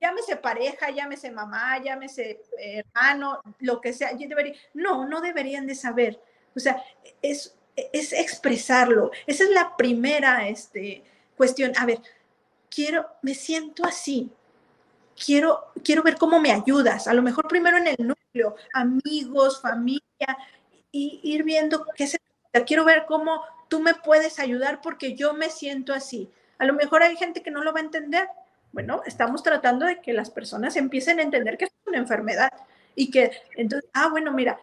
[0.01, 5.75] llámese pareja, llámese mamá, llámese hermano, lo que sea, yo debería, no, no deberían de
[5.75, 6.21] saber.
[6.55, 6.83] O sea,
[7.23, 9.11] es, es expresarlo.
[9.27, 11.05] Esa es la primera este,
[11.37, 11.73] cuestión.
[11.77, 12.01] A ver,
[12.71, 14.31] quiero, me siento así.
[15.25, 17.09] Quiero, quiero ver cómo me ayudas.
[17.09, 20.03] A lo mejor primero en el núcleo, amigos, familia,
[20.93, 22.19] y ir viendo qué se
[22.65, 26.31] Quiero ver cómo tú me puedes ayudar porque yo me siento así.
[26.59, 28.29] A lo mejor hay gente que no lo va a entender.
[28.73, 32.51] Bueno, estamos tratando de que las personas empiecen a entender que es una enfermedad
[32.95, 34.61] y que entonces, ah, bueno, mira,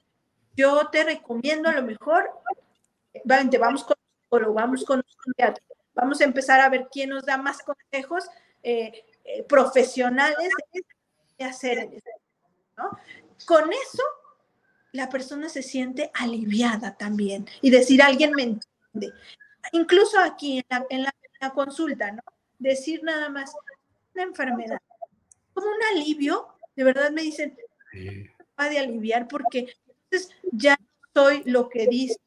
[0.55, 2.29] yo te recomiendo a lo mejor,
[3.23, 3.95] vamos con
[4.53, 8.25] vamos con un teatro, vamos a empezar a ver quién nos da más consejos
[8.63, 10.49] eh, eh, profesionales
[11.37, 11.89] de hacer,
[12.77, 12.97] ¿no?
[13.45, 14.03] Con eso,
[14.91, 19.13] la persona se siente aliviada también y decir, alguien me entiende.
[19.71, 21.13] Incluso aquí en la,
[21.51, 22.21] consulta, ¿no?
[22.59, 23.53] Decir nada más,
[24.13, 24.79] una enfermedad,
[25.53, 27.57] como un alivio, de verdad me dicen,
[28.59, 29.73] va de aliviar porque
[30.09, 30.77] entonces ya
[31.13, 32.19] soy lo que dice,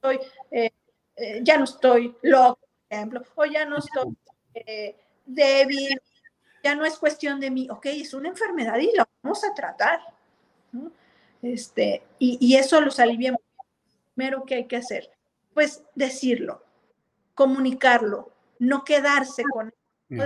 [0.00, 0.18] soy,
[0.50, 0.70] eh,
[1.16, 4.16] eh, ya no estoy loco, por ejemplo, o ya no estoy
[4.54, 6.00] eh, débil,
[6.62, 10.00] ya no es cuestión de mí, ok, es una enfermedad y la vamos a tratar.
[11.42, 13.36] Este, y, eso los alivia.
[14.14, 15.10] Primero que hay que hacer,
[15.54, 16.62] pues decirlo,
[17.34, 18.30] comunicarlo,
[18.62, 19.72] no quedarse con
[20.08, 20.24] no,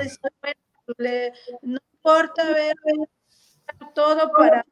[1.62, 2.76] no importa ver
[3.94, 4.66] todo para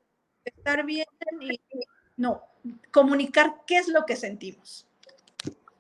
[0.45, 1.07] estar bien
[1.41, 1.61] y
[2.17, 2.43] no,
[2.93, 4.87] comunicar qué es lo que sentimos.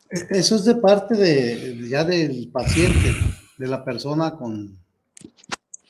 [0.08, 3.14] Eso es de parte de ya del paciente,
[3.58, 4.78] de la persona con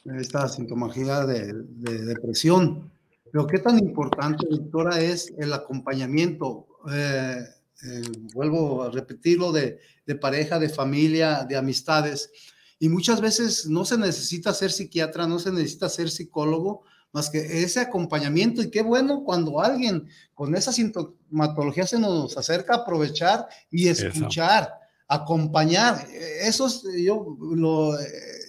[0.04, 2.90] esta sintomología de, depresión.
[3.30, 6.66] Pero qué tan importante, doctora, es el acompañamiento.
[6.92, 7.36] Eh,
[7.82, 12.30] eh, vuelvo a repetirlo, de, de, pareja, de familia, de amistades.
[12.78, 16.82] Y muchas veces no se necesita ser psiquiatra, no se necesita ser psicólogo,
[17.12, 18.62] más que ese acompañamiento.
[18.62, 24.72] Y qué bueno cuando alguien con esa sintomatología se nos acerca a aprovechar y escuchar,
[25.06, 26.06] acompañar.
[26.40, 27.96] Eso es, yo, lo,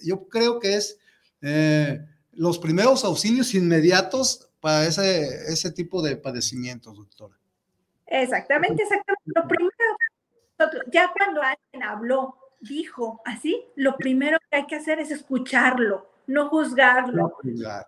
[0.02, 0.98] yo creo que es
[1.42, 7.38] eh, los primeros auxilios inmediatos para ese, ese tipo de padecimientos, doctora.
[8.06, 9.22] Exactamente, exactamente.
[9.26, 9.72] Lo primero,
[10.88, 16.48] ya cuando alguien habló, dijo así, lo primero que hay que hacer es escucharlo, no
[16.48, 17.22] juzgarlo.
[17.22, 17.86] No juzgar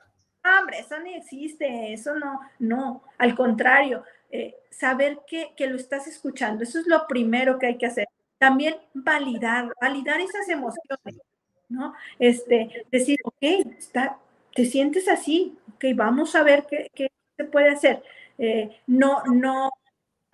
[0.58, 6.06] hombre, eso no existe, eso no, no, al contrario, eh, saber que, que, lo estás
[6.06, 8.06] escuchando, eso es lo primero que hay que hacer.
[8.38, 11.20] También validar, validar esas emociones,
[11.68, 11.94] ¿no?
[12.18, 13.42] Este, decir, ok,
[13.78, 14.18] está,
[14.54, 18.02] te sientes así, ok, vamos a ver qué, qué se puede hacer.
[18.38, 19.70] Eh, no, no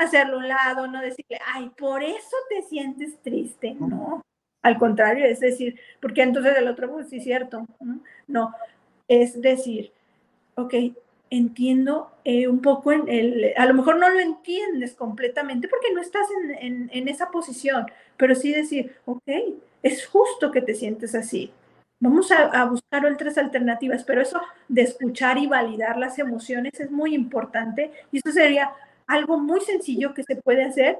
[0.04, 4.22] hacerlo a un lado, no decirle, ay, por eso te sientes triste, no.
[4.62, 7.66] Al contrario, es decir, porque entonces el otro, pues sí, cierto,
[8.26, 8.54] no,
[9.08, 9.92] es decir,
[10.54, 10.74] ok,
[11.30, 16.00] entiendo eh, un poco, en el, a lo mejor no lo entiendes completamente porque no
[16.00, 16.26] estás
[16.60, 17.86] en, en, esa posición,
[18.16, 19.28] pero sí decir, ok,
[19.82, 21.52] es justo que te sientes así.
[22.00, 26.90] Vamos a, a, buscar otras alternativas, pero eso de escuchar y validar las emociones es
[26.90, 28.72] muy importante y eso sería
[29.06, 30.98] algo muy sencillo que se puede hacer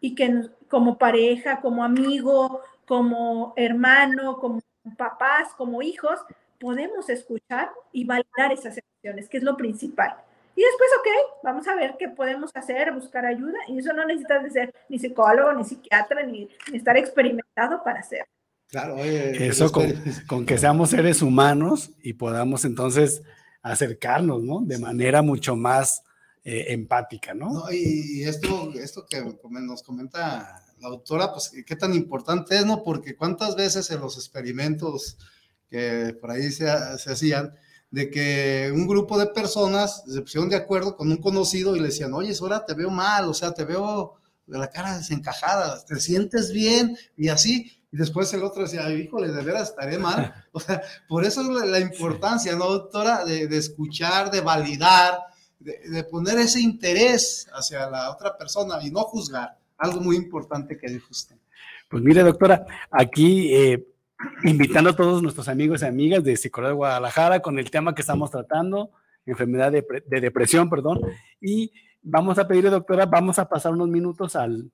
[0.00, 4.60] y que como pareja, como amigo, como hermano, como
[4.96, 6.18] papás, como hijos,
[6.58, 10.14] podemos escuchar y validar esas emociones, que es lo principal.
[10.54, 13.58] Y después, ok, vamos a ver qué podemos hacer, buscar ayuda.
[13.68, 18.26] Y eso no necesitas de ser ni psicólogo, ni psiquiatra, ni, estar experimentado para hacer.
[18.68, 19.72] Claro, eso
[20.28, 23.22] con, que seamos seres humanos y podamos entonces
[23.62, 24.60] acercarnos, ¿no?
[24.60, 26.04] De manera mucho más
[26.44, 27.52] eh, empática, ¿no?
[27.52, 32.82] no y, esto, esto que nos comenta la doctora, pues qué tan importante es, ¿no?
[32.82, 35.18] Porque cuántas veces en los experimentos
[35.70, 36.66] que por ahí se,
[36.98, 37.54] se hacían,
[37.92, 41.86] de que un grupo de personas se pusieron de acuerdo con un conocido y le
[41.86, 44.14] decían, oye, ahora te veo mal, o sea, te veo
[44.46, 47.70] de la cara desencajada, te sientes bien y así.
[47.92, 50.34] Y después el otro decía, híjole, de veras estaré mal.
[50.54, 53.24] O sea, por eso es la, importancia, ¿no, doctora?
[53.24, 55.18] De, de escuchar, de validar,
[55.62, 59.58] de, de, poner ese interés hacia la otra persona y no juzgar.
[59.78, 61.36] Algo muy importante que dijo usted.
[61.88, 63.86] Pues mire, doctora, aquí eh,
[64.44, 68.02] invitando a todos nuestros amigos y amigas de Psicología de Guadalajara con el tema que
[68.02, 68.90] estamos tratando,
[69.26, 69.84] enfermedad de,
[70.20, 71.00] depresión, perdón,
[71.40, 71.72] y
[72.02, 74.70] vamos a pedirle, doctora, vamos a pasar unos minutos al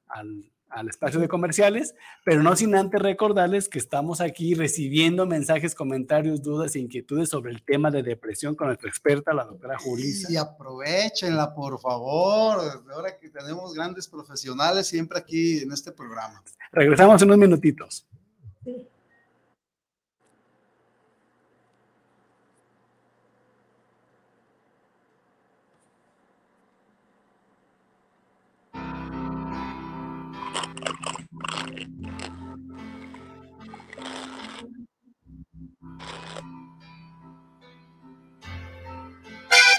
[0.88, 6.74] espacio de comerciales, pero no sin antes recordarles que estamos aquí recibiendo mensajes, comentarios, dudas
[6.76, 10.33] e inquietudes sobre el tema de depresión con nuestra experta, la doctora Julissa.
[10.33, 16.42] Y aprovechenla, por favor, ahora que tenemos grandes profesionales siempre aquí en este programa.
[16.72, 18.08] Regresamos en unos minutitos.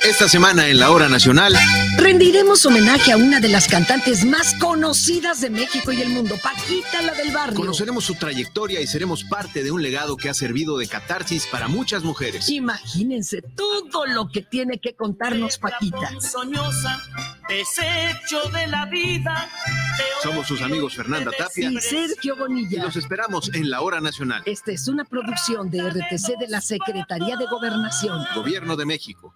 [0.10, 1.54] Esta semana en la Hora Nacional
[2.00, 7.04] rendiremos homenaje a una de las cantantes más conocidas de México y el mundo, Paquita,
[7.04, 7.56] la del barrio.
[7.56, 11.68] Conoceremos su trayectoria y seremos parte de un legado que ha servido de catarsis para
[11.68, 12.50] muchas mujeres.
[12.50, 16.10] Imagínense todo lo que tiene que contarnos Paquita.
[16.20, 17.00] Soñosa,
[17.48, 19.48] desecho de la vida.
[20.24, 22.80] Somos sus amigos Fernanda Tapia y Sergio Bonilla.
[22.80, 24.42] Y los esperamos en la Hora Nacional.
[24.48, 28.26] Esta es una producción de RTC de la Secretaría de Gobernación.
[28.34, 29.36] Gobierno de México.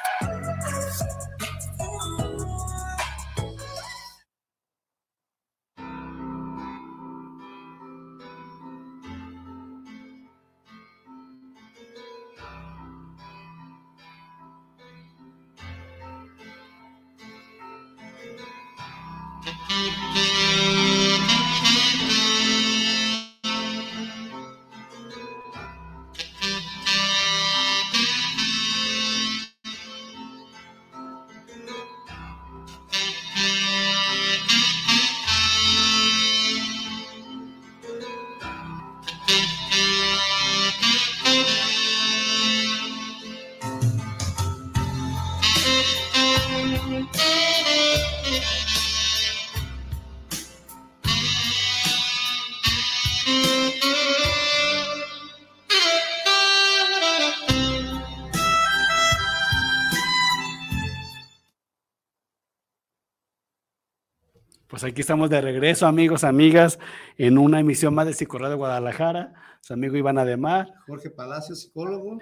[64.81, 66.79] Pues aquí estamos de regreso, amigos, amigas,
[67.15, 69.31] en una emisión más de Psicorradio de Guadalajara.
[69.61, 70.73] Su amigo Iván Ademar.
[70.87, 72.17] Jorge Palacio, psicólogo.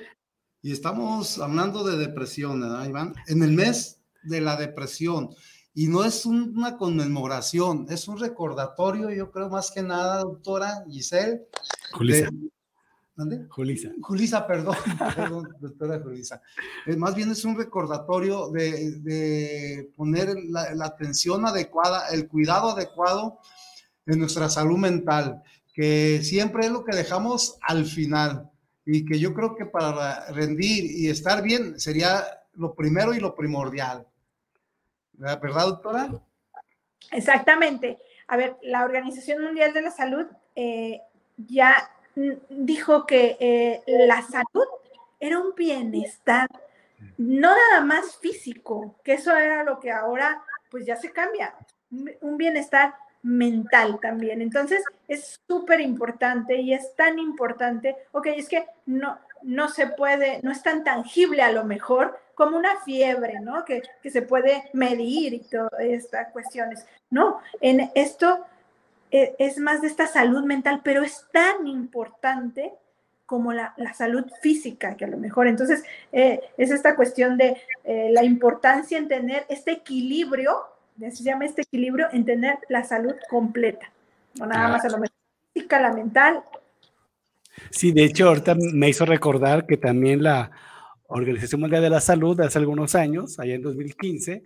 [0.61, 3.13] Y estamos hablando de depresión, ¿verdad, Iván?
[3.27, 5.29] En el mes de la depresión.
[5.73, 11.47] Y no es una conmemoración, es un recordatorio, yo creo más que nada, doctora Giselle.
[11.93, 12.29] Julissa.
[13.19, 13.47] ¿Dónde?
[13.49, 13.89] Julisa.
[14.01, 14.77] Julisa, perdón,
[15.15, 16.41] perdón, doctora Julisa.
[16.85, 23.41] Eh, más bien es un recordatorio de, poner la, atención adecuada, el cuidado adecuado
[24.05, 28.49] en nuestra salud mental, que siempre es lo que dejamos al final
[28.85, 33.35] y que yo creo que para rendir y estar bien sería lo primero y lo
[33.35, 34.07] primordial.
[35.11, 36.09] ¿Verdad, doctora?
[37.11, 37.97] Exactamente.
[38.29, 41.01] A ver, la Organización Mundial de la Salud eh,
[41.35, 41.75] ya
[42.49, 44.67] dijo que eh, la salud
[45.19, 46.49] era un bienestar,
[47.17, 51.55] no nada más físico, que eso era lo que ahora pues ya se cambia,
[52.21, 54.41] un bienestar mental también.
[54.41, 60.39] Entonces es súper importante y es tan importante, ok, es que no, no se puede,
[60.43, 63.65] no es tan tangible a lo mejor como una fiebre, ¿no?
[63.65, 66.85] Que, que se puede medir y todas estas cuestiones.
[67.09, 68.45] No, en esto
[69.11, 72.73] es más de esta salud mental, pero es tan importante
[73.25, 75.47] como la, salud física, que a lo mejor.
[75.47, 80.65] Entonces, eh, es esta cuestión de eh, la importancia en tener este equilibrio
[81.11, 83.91] se llama este equilibrio en tener la salud completa.
[84.37, 85.15] No nada más a lo mejor
[85.53, 86.43] física, la mental.
[87.71, 90.51] Sí, de hecho, ahorita me hizo recordar que también la
[91.07, 94.43] Organización Mundial de la Salud hace algunos años, allá en 2015,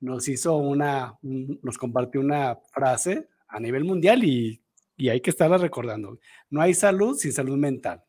[0.00, 4.62] nos hizo una, nos compartió una frase a nivel mundial y,
[4.96, 6.18] y hay que estarla recordando.
[6.50, 8.02] No hay salud sin salud mental.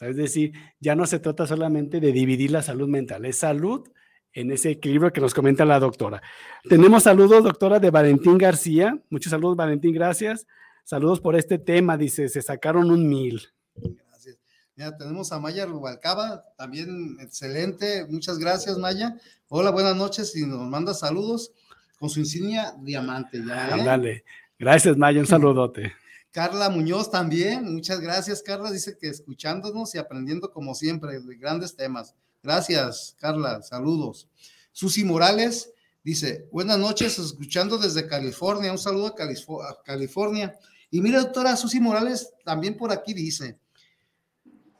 [0.00, 3.86] es decir, ya no se trata solamente de dividir la salud mental, es salud
[4.32, 6.22] en ese equilibrio que nos comenta la doctora.
[6.68, 8.98] Tenemos saludos, doctora, de Valentín García.
[9.10, 10.46] Muchos saludos, Valentín, gracias.
[10.84, 13.42] Saludos por este tema, dice, se sacaron un mil.
[13.74, 14.38] Gracias.
[14.76, 18.06] Ya tenemos a Maya Rubalcaba, también excelente.
[18.08, 19.16] Muchas gracias, Maya.
[19.48, 21.52] Hola, buenas noches y nos manda saludos
[22.00, 23.42] con su insignia diamante.
[23.46, 23.84] Ya, ¿eh?
[23.84, 24.24] Dale.
[24.58, 25.92] Gracias, Maya, un saludote.
[26.32, 28.70] Carla Muñoz también, muchas gracias, Carla.
[28.70, 32.14] Dice que escuchándonos y aprendiendo como siempre de grandes temas.
[32.42, 33.60] Gracias, Carla.
[33.60, 34.28] Saludos.
[34.72, 35.72] Susi Morales
[36.02, 38.72] dice, buenas noches, escuchando desde California.
[38.72, 40.58] Un saludo a California.
[40.90, 43.58] Y mira, doctora Susi Morales también por aquí dice,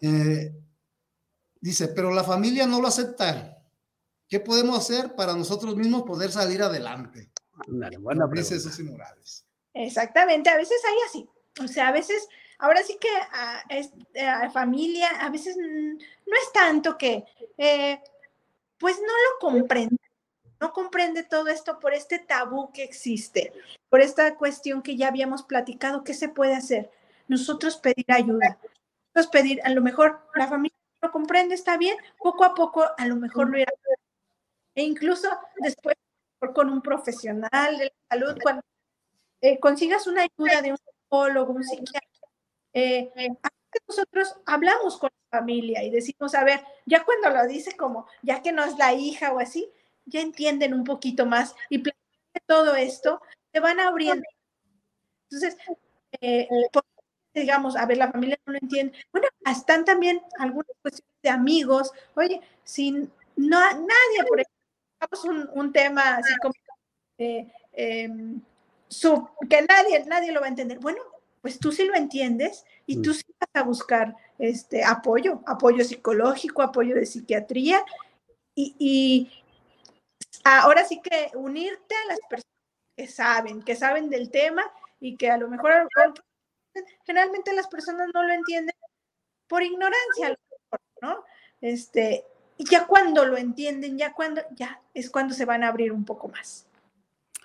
[0.01, 0.55] eh,
[1.61, 3.60] dice, pero la familia no lo acepta.
[4.31, 7.29] ¿Qué podemos hacer para nosotros mismos poder salir adelante?
[7.99, 9.45] buena dice Susi Morales.
[9.75, 11.29] Exactamente, a veces hay así.
[11.61, 12.29] O sea, a veces
[12.59, 13.65] ahora sí que a,
[14.45, 17.25] a, familia a veces no es tanto que,
[17.59, 18.01] eh,
[18.79, 19.97] pues no lo comprende,
[20.61, 23.53] no comprende todo esto por este tabú que existe,
[23.89, 26.89] por esta cuestión que ya habíamos platicado, ¿qué se puede hacer?
[27.27, 28.59] Nosotros pedir ayuda,
[29.13, 32.85] nosotros pedir, a lo mejor la familia no lo comprende, está bien, poco a poco
[32.97, 33.73] a lo mejor lo irá.
[34.75, 35.97] E incluso después
[36.55, 38.63] con un profesional de la salud, cuando
[39.41, 42.09] eh, consigas una ayuda de un psicólogo, un psiquiatra,
[42.73, 43.11] eh,
[43.87, 48.43] nosotros hablamos con la familia y decimos, a ver, ya cuando lo dice como, ya
[48.43, 49.71] que no es la hija o así,
[50.07, 51.83] ya entienden un poquito más y
[52.47, 53.21] todo esto,
[53.53, 54.27] se van abriendo.
[55.31, 55.57] Entonces,
[56.21, 56.49] eh,
[57.35, 58.99] digamos, a ver, la familia no lo entiende.
[59.13, 61.93] Bueno, están también algunas cuestiones de amigos.
[62.17, 64.60] Oye, si no, nadie, por ejemplo,
[65.25, 66.55] un, un tema así como
[67.19, 68.41] eh, em,
[69.49, 70.79] que nadie, nadie lo va a entender.
[70.79, 71.01] Bueno,
[71.43, 76.63] pues tú sí lo entiendes y tú sí vas a buscar este apoyo, apoyo psicológico,
[76.63, 77.85] apoyo de psiquiatría
[78.55, 79.31] y,
[80.45, 82.55] ahora sí que unirte a las personas
[82.97, 84.63] que saben, que saben del tema
[84.99, 85.89] y que a lo mejor
[87.05, 88.75] generalmente las personas no lo entienden
[89.49, 90.37] por ignorancia,
[91.01, 91.25] ¿no?
[91.61, 92.25] Este,
[92.61, 96.05] y ya cuando lo entienden, ya cuando, ya es cuando se van a abrir un
[96.05, 96.67] poco más.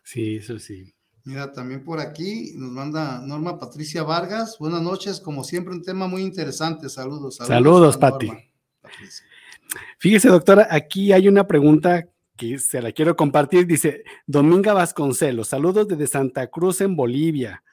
[0.03, 0.93] Sí, eso sí.
[1.23, 4.57] Mira, también por aquí nos manda Norma Patricia Vargas.
[4.59, 6.89] Buenas noches, como siempre, un tema muy interesante.
[6.89, 7.37] Saludos.
[7.37, 8.29] Saludos, saludos Pati.
[9.99, 13.65] Fíjese, doctora, aquí hay una pregunta que se la quiero compartir.
[13.65, 17.63] Dice Dominga Vasconcelos, saludos desde Santa Cruz en Bolivia.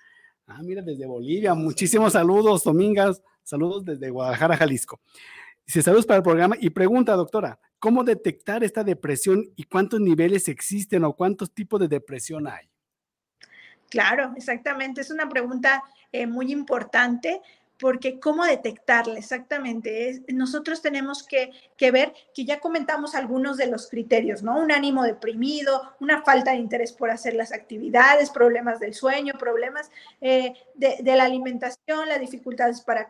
[0.47, 1.55] Ah, mira, desde Bolivia.
[1.55, 3.21] Muchísimos saludos, Domingas.
[3.43, 5.01] Saludos desde Guadalajara, Jalisco.
[5.67, 10.49] Dice, saludos para el programa y pregunta, doctora, ¿cómo detectar esta depresión y cuántos niveles
[10.49, 12.69] existen o cuántos tipos de depresión hay?
[13.89, 15.03] Claro, exactamente.
[15.03, 17.41] Es una pregunta eh, muy importante
[17.83, 20.23] porque cómo detectarla exactamente.
[20.29, 21.51] nosotros tenemos que,
[21.91, 24.57] ver que ya comentamos algunos de los criterios, ¿no?
[24.57, 29.91] Un ánimo deprimido, una falta de interés por hacer las actividades, problemas del sueño, problemas
[30.21, 33.09] eh, de, la alimentación, las dificultades para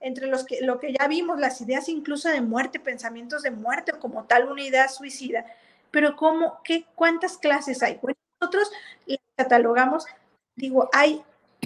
[0.00, 3.92] entre los que lo que ya vimos, las ideas incluso de muerte, pensamientos de muerte
[3.98, 5.46] como tal una idea suicida.
[5.90, 7.98] Pero ¿cómo, qué, cuántas clases hay?
[8.02, 8.70] Bueno, nosotros
[9.36, 10.06] catalogamos,
[10.54, 11.22] digo, hay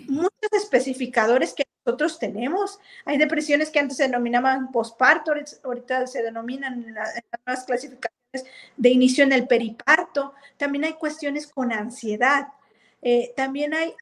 [0.09, 2.79] muchos especificadores que nosotros tenemos.
[3.05, 5.33] Hay depresiones que antes se denominaban posparto,
[5.65, 7.15] ahorita se denominan las
[7.47, 8.45] nuevas clasificaciones
[8.77, 10.35] de inicio en el periparto.
[10.57, 12.49] También hay cuestiones con ansiedad.
[13.03, 13.95] Eh, también hay,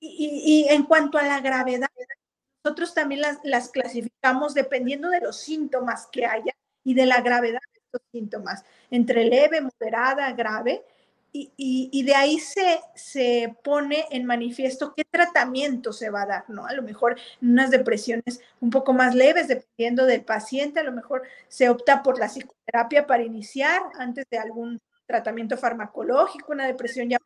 [0.00, 1.88] y, en cuanto a la gravedad,
[2.64, 7.60] nosotros también las, las clasificamos dependiendo de los síntomas que haya y de la gravedad
[7.72, 10.84] de estos síntomas, entre leve, moderada, grave
[11.36, 16.64] y, de ahí se, se pone en manifiesto qué tratamiento se va a dar, ¿no?
[16.66, 21.22] A lo mejor unas depresiones un poco más leves, dependiendo del paciente, a lo mejor
[21.48, 27.18] se opta por la psicoterapia para iniciar antes de algún tratamiento farmacológico, una depresión ya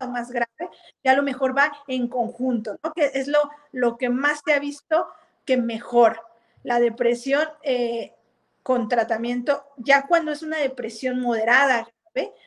[0.00, 0.70] o más grave,
[1.04, 2.92] ya a lo mejor va en conjunto, ¿no?
[2.92, 3.38] Que es lo,
[3.72, 5.08] lo que más se ha visto
[5.44, 6.20] que mejor.
[6.64, 8.14] La depresión eh,
[8.62, 11.88] con tratamiento, ya cuando es una depresión moderada,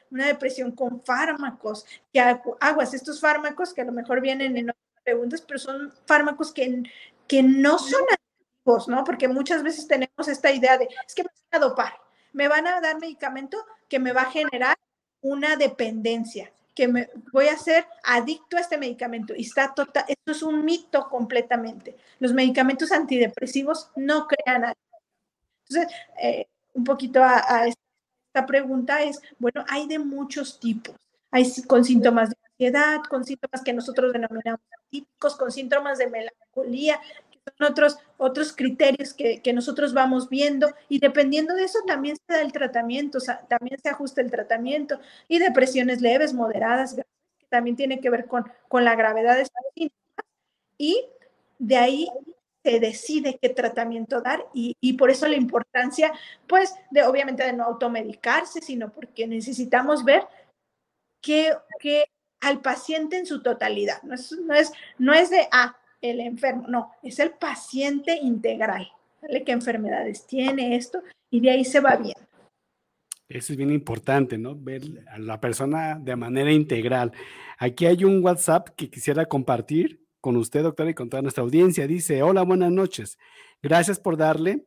[0.09, 5.03] una depresión con fármacos, que aguas, estos fármacos que a lo mejor vienen en otras
[5.03, 6.83] preguntas, pero son fármacos que,
[7.27, 9.03] que no son activos, ¿no?
[9.03, 11.93] Porque muchas veces tenemos esta idea de, es que me van a dopar,
[12.33, 13.57] me van a dar medicamento
[13.87, 14.77] que me va a generar
[15.21, 19.33] una dependencia, que me voy a ser adicto a este medicamento.
[19.35, 21.95] Y está total, esto es un mito completamente.
[22.19, 25.01] Los medicamentos antidepresivos no crean adicción.
[25.67, 30.95] Entonces, eh, un poquito a, esta pregunta es, bueno, hay de muchos tipos.
[31.31, 36.99] Hay con síntomas de ansiedad, con síntomas que nosotros denominamos atípicos, con síntomas de melancolía,
[37.59, 40.73] otros, otros criterios que, que, nosotros vamos viendo.
[40.89, 44.31] Y dependiendo de eso también se da el tratamiento, o sea, también se ajusta el
[44.31, 44.99] tratamiento.
[45.27, 47.03] Y depresiones leves, moderadas, que
[47.49, 50.01] también tiene que ver con, con la gravedad de estos síntomas
[50.77, 51.05] y
[51.59, 52.09] de ahí
[52.63, 56.11] se decide qué tratamiento dar y, y, por eso la importancia,
[56.47, 60.23] pues, de obviamente de no automedicarse, sino porque necesitamos ver
[61.21, 62.05] qué, qué
[62.39, 64.01] al paciente en su totalidad.
[64.01, 68.91] No es, no es, no es de, ah, el enfermo, no, es el paciente integral.
[69.21, 69.43] ¿vale?
[69.43, 71.01] ¿Qué enfermedades tiene esto?
[71.29, 72.15] Y de ahí se va bien.
[73.29, 74.55] Eso es bien importante, ¿no?
[74.55, 77.13] Ver a la persona de manera integral.
[77.57, 81.87] Aquí hay un WhatsApp que quisiera compartir con usted, doctora, y con toda nuestra audiencia.
[81.87, 83.17] Dice, hola, buenas noches.
[83.61, 84.65] Gracias por darle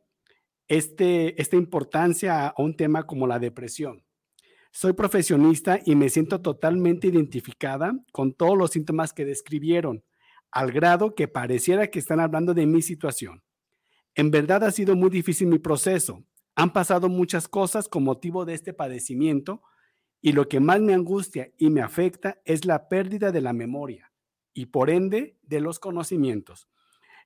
[0.67, 4.03] este, esta importancia a un tema como la depresión.
[4.71, 10.03] Soy profesionista y me siento totalmente identificada con todos los síntomas que describieron,
[10.51, 13.43] al grado que pareciera que están hablando de mi situación.
[14.13, 16.23] En verdad ha sido muy difícil mi proceso.
[16.55, 19.61] Han pasado muchas cosas con motivo de este padecimiento
[20.21, 24.11] y lo que más me angustia y me afecta es la pérdida de la memoria
[24.53, 26.69] y por ende de los conocimientos.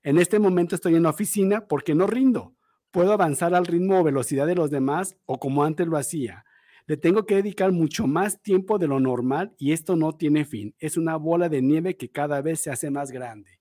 [0.01, 2.55] En este momento estoy en la oficina porque no rindo.
[2.91, 6.45] Puedo avanzar al ritmo o velocidad de los demás o como antes lo hacía
[6.89, 10.73] le tengo que dedicar mucho más tiempo de lo normal y esto no tiene fin.
[10.79, 13.59] Es una bola de nieve que cada vez se hace más grande.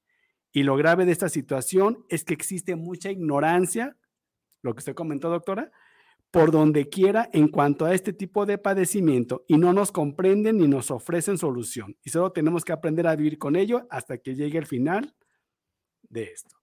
[0.50, 3.98] Y lo grave de esta situación es que existe mucha ignorancia,
[4.62, 5.70] lo que usted comentó, doctora,
[6.30, 10.66] por donde quiera en cuanto a este tipo de padecimiento y no nos comprenden ni
[10.66, 11.98] nos ofrecen solución.
[12.02, 15.14] Y solo tenemos que aprender a vivir con ello hasta que llegue el final
[16.08, 16.56] de esto.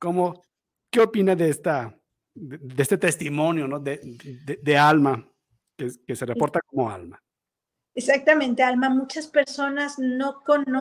[0.00, 0.42] ¿Cómo,
[0.90, 1.96] ¿Qué opina de, esta,
[2.34, 3.78] de, este testimonio ¿no?
[3.78, 4.00] de,
[4.60, 5.28] de Alma?
[6.06, 7.22] Que, se reporta como alma.
[7.94, 8.88] Exactamente, alma.
[8.88, 10.80] Muchas personas no conocen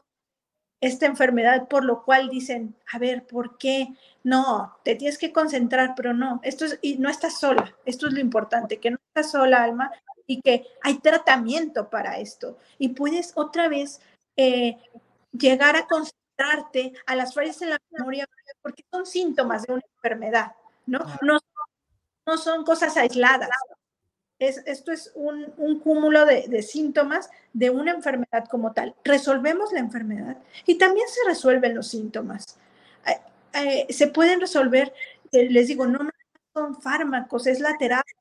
[0.81, 3.89] esta enfermedad, por lo cual dicen, a ver, ¿por qué?
[4.23, 8.13] No, te tienes que concentrar, pero no, esto es, y no estás sola, esto es
[8.13, 9.91] lo importante, que no estás sola, alma,
[10.25, 12.57] y que hay tratamiento para esto.
[12.79, 14.01] Y puedes otra vez
[14.35, 14.77] eh,
[15.31, 18.27] llegar a concentrarte a las fallas en la memoria,
[18.61, 20.53] porque son síntomas de una enfermedad,
[20.87, 20.99] ¿no?
[21.21, 21.37] No,
[22.25, 23.49] no son cosas aisladas,
[24.41, 28.95] esto es un, cúmulo de, síntomas de una enfermedad como tal.
[29.03, 32.57] Resolvemos la enfermedad y también se resuelven los síntomas.
[33.05, 33.19] Eh,
[33.53, 34.93] eh, se pueden resolver,
[35.31, 36.09] eh, les digo, no,
[36.53, 38.15] son fármacos, es la terapia.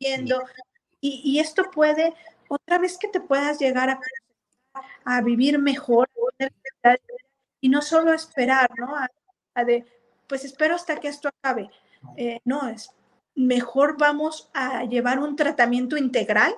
[0.00, 0.42] Viendo,
[1.00, 2.14] y, esto puede,
[2.48, 4.00] otra vez que te puedas llegar a,
[5.04, 6.08] a vivir mejor
[7.60, 8.94] y no solo esperar, ¿no?
[9.54, 9.84] A, de,
[10.28, 11.68] pues espero hasta que esto acabe.
[12.44, 12.92] no, es
[13.38, 16.52] mejor vamos a llevar un tratamiento integral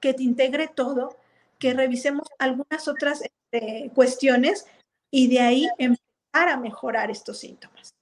[0.00, 1.16] que te integre todo,
[1.58, 4.66] que revisemos algunas otras este, cuestiones
[5.10, 7.94] y de ahí empezar a mejorar estos síntomas.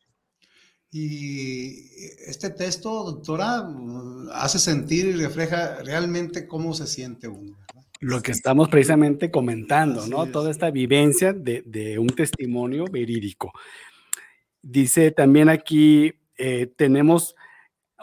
[0.90, 1.86] Y
[2.26, 3.68] este texto, doctora,
[4.32, 7.58] hace sentir y refleja realmente cómo se siente uno.
[8.00, 10.26] Lo que estamos precisamente comentando, ¿no?
[10.26, 13.52] Toda esta vivencia de, de, un testimonio verídico.
[14.60, 17.36] Dice también aquí, eh, tenemos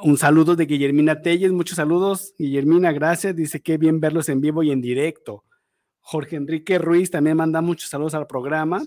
[0.03, 2.33] un saludo de Guillermina Telles, muchos saludos.
[2.37, 3.35] Guillermina, gracias.
[3.35, 5.43] Dice que bien verlos en vivo y en directo.
[5.99, 8.81] Jorge Enrique Ruiz también manda muchos saludos al programa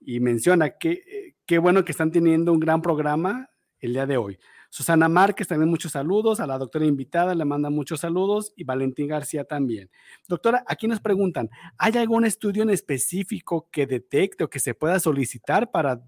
[0.00, 4.16] y menciona que eh, qué bueno que están teniendo un gran programa el día de
[4.16, 4.38] hoy.
[4.68, 9.08] Susana Márquez también muchos saludos, a la doctora invitada le manda muchos saludos y Valentín
[9.08, 9.90] García también.
[10.28, 15.00] Doctora, aquí nos preguntan, ¿hay algún estudio en específico que detecte o que se pueda
[15.00, 16.02] solicitar para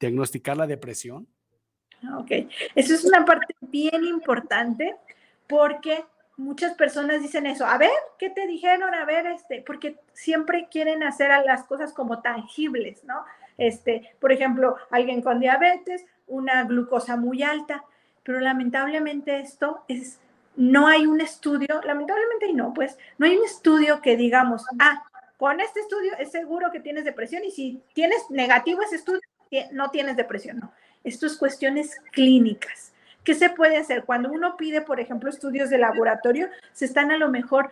[0.00, 1.28] diagnosticar la depresión?
[2.18, 2.30] Ok,
[2.74, 4.96] eso es una parte bien importante
[5.46, 6.04] porque
[6.36, 8.94] muchas personas dicen eso, a ver, ¿qué te dijeron?
[8.94, 13.24] A ver, este, porque siempre quieren hacer las cosas como tangibles, ¿no?
[13.58, 17.84] Este, por ejemplo, alguien con diabetes, una glucosa muy alta,
[18.22, 20.18] pero lamentablemente esto es,
[20.56, 25.02] no hay un estudio, lamentablemente no, pues no hay un estudio que digamos, ah,
[25.36, 29.20] con este estudio es seguro que tienes depresión y si tienes negativo ese estudio,
[29.72, 30.72] no tienes depresión, no.
[31.04, 32.92] Esto es cuestiones clínicas.
[33.24, 34.04] ¿Qué se puede hacer?
[34.04, 37.70] Cuando uno pide, por ejemplo, estudios de laboratorio, se están a lo mejor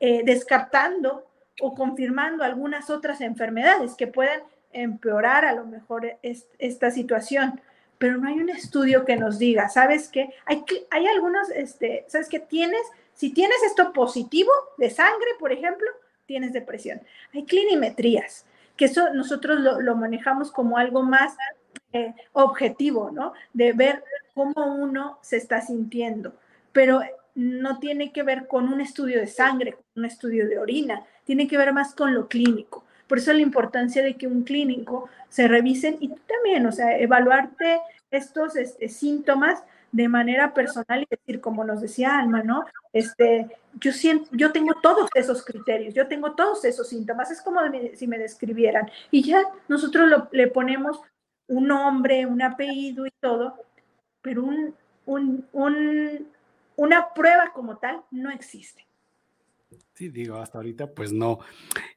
[0.00, 1.26] eh, descartando
[1.60, 7.60] o confirmando algunas otras enfermedades que puedan empeorar a lo mejor esta situación.
[7.98, 10.30] Pero no hay un estudio que nos diga, ¿sabes qué?
[10.46, 12.38] Hay, hay algunos, este, ¿sabes qué?
[12.38, 12.82] Tienes
[13.14, 15.88] Si tienes esto positivo de sangre, por ejemplo,
[16.26, 17.00] tienes depresión.
[17.34, 21.36] Hay clinimetrías, que eso nosotros lo, manejamos como algo más
[21.92, 23.32] eh, objetivo, ¿no?
[23.52, 26.34] De ver cómo uno se está sintiendo.
[26.72, 27.00] Pero
[27.34, 31.46] no tiene que ver con un estudio de sangre, con un estudio de orina, tiene
[31.46, 32.84] que ver más con lo clínico.
[33.06, 36.98] Por eso la importancia de que un clínico se revisen y tú también, o sea,
[36.98, 37.80] evaluarte
[38.10, 39.62] estos este, síntomas
[39.92, 42.64] de manera personal y decir, como nos decía Alma, ¿no?
[42.92, 47.60] Este, yo siento, yo tengo todos esos criterios, yo tengo todos esos síntomas, es como
[47.94, 48.90] si me describieran.
[49.10, 51.00] Y ya nosotros le ponemos
[51.48, 53.54] un nombre, un apellido y todo,
[54.22, 54.74] pero un,
[55.06, 56.28] un,
[56.76, 58.86] una prueba como tal no existe.
[59.94, 61.40] Sí, digo, hasta ahorita pues no.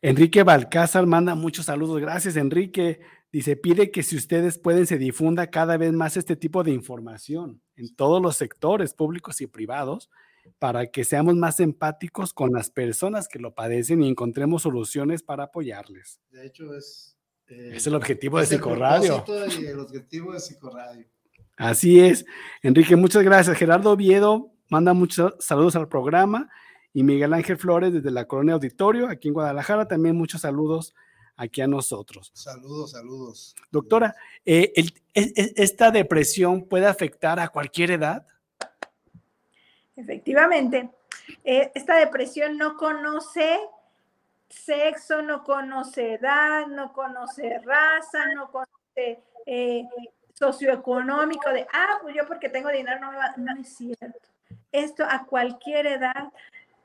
[0.02, 2.02] Enrique Balcázar manda muchos saludos.
[2.02, 2.99] Gracias, Enrique.
[3.32, 7.62] Dice, pide que si ustedes pueden se difunda cada vez más este tipo de información
[7.76, 10.10] en todos los sectores públicos y privados
[10.60, 15.45] para que seamos más empáticos con las personas que lo padecen y encontremos soluciones para
[15.45, 16.20] apoyarles.
[16.32, 17.16] De hecho, es...
[17.52, 19.26] Eh, es el objetivo de Psicoradio.
[19.60, 21.06] Y el objetivo de Psicoradio.
[21.58, 22.26] Así es.
[22.64, 23.58] Enrique, muchas gracias.
[23.58, 26.49] Gerardo Oviedo manda muchos saludos al programa
[26.93, 30.95] y Miguel Ángel Flores desde la Colonia Auditorio, aquí en Guadalajara, también muchos saludos
[31.36, 32.32] aquí a nosotros.
[32.34, 33.56] Saludos, saludos.
[33.70, 34.72] Doctora, eh,
[35.14, 38.26] ¿esta depresión puede afectar a cualquier edad?
[39.95, 40.89] Efectivamente,
[41.43, 43.60] eh, esta depresión no conoce
[44.52, 49.88] sexo, no conoce edad, no conoce raza, no conoce eh,
[50.34, 54.30] socioeconómico de, ah, pues yo porque tengo dinero no me va, no es cierto.
[54.72, 56.32] Esto a cualquier edad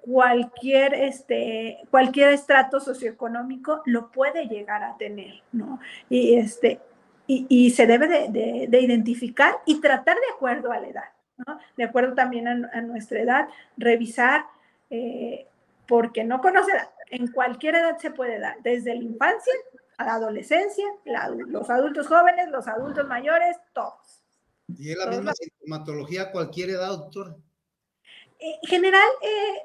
[0.06, 5.80] cualquier, este, cualquier estrato socioeconómico lo puede llegar a tener, ¿no?
[6.08, 6.80] Y, este,
[7.26, 11.10] y, se debe de, identificar y tratar de acuerdo a la edad,
[11.44, 11.58] ¿no?
[11.76, 14.46] De acuerdo también a, nuestra edad, revisar,
[14.90, 15.46] eh,
[15.88, 16.70] porque no conoce
[17.10, 19.52] En cualquier edad se puede dar, desde la infancia
[19.98, 24.22] a la adolescencia, los adultos jóvenes, los adultos mayores, todos.
[24.68, 27.36] ¿Y es la misma sintomatología a cualquier edad, doctora?
[28.38, 29.62] En general, eh,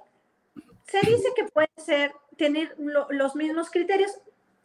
[0.88, 4.12] se dice que puede ser tener los mismos criterios.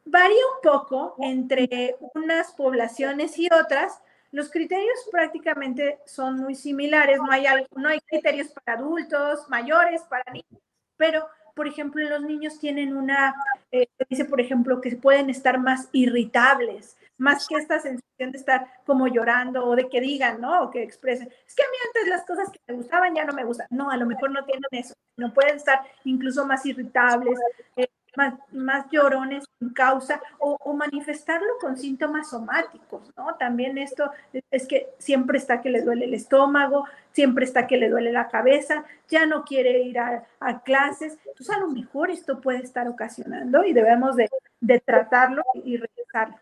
[0.04, 4.00] Varía un poco entre unas poblaciones y otras.
[4.30, 7.18] Los criterios prácticamente son muy similares.
[7.18, 10.62] No hay, no hay criterios para adultos, mayores, para niños,
[10.96, 13.34] pero por ejemplo, los niños tienen una,
[13.72, 18.68] eh, dice, por ejemplo, que pueden estar más irritables, más que esta sensación de estar
[18.84, 20.64] como llorando o de que digan, ¿no?
[20.64, 23.32] O que expresen, es que a mí antes las cosas que me gustaban ya no
[23.32, 23.66] me gustan.
[23.70, 27.38] No, a lo mejor no tienen eso, no pueden estar incluso más irritables,
[27.76, 33.34] eh, más, más, llorones sin causa o, manifestarlo con síntomas somáticos, ¿no?
[33.36, 34.10] También esto
[34.50, 38.28] es que siempre está que le duele el estómago, siempre está que le duele la
[38.28, 40.26] cabeza, ya no quiere ir a,
[40.64, 41.18] clases.
[41.26, 44.28] Entonces, a lo mejor esto puede estar ocasionando y debemos de,
[44.60, 46.38] de tratarlo y revisarlo.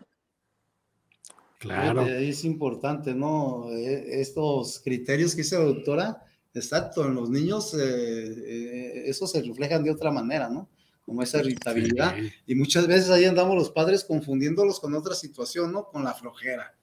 [1.65, 2.03] Claro.
[2.03, 3.71] Es importante, ¿no?
[3.71, 6.23] E, estos criterios que dice la doctora,
[6.53, 10.69] exacto, en los niños eh, eh, eso se reflejan de otra manera, ¿no?
[11.05, 12.15] Como esa irritabilidad.
[12.47, 15.87] Y muchas veces ahí andamos los padres confundiéndolos con otra situación, ¿no?
[15.87, 16.75] Con la flojera.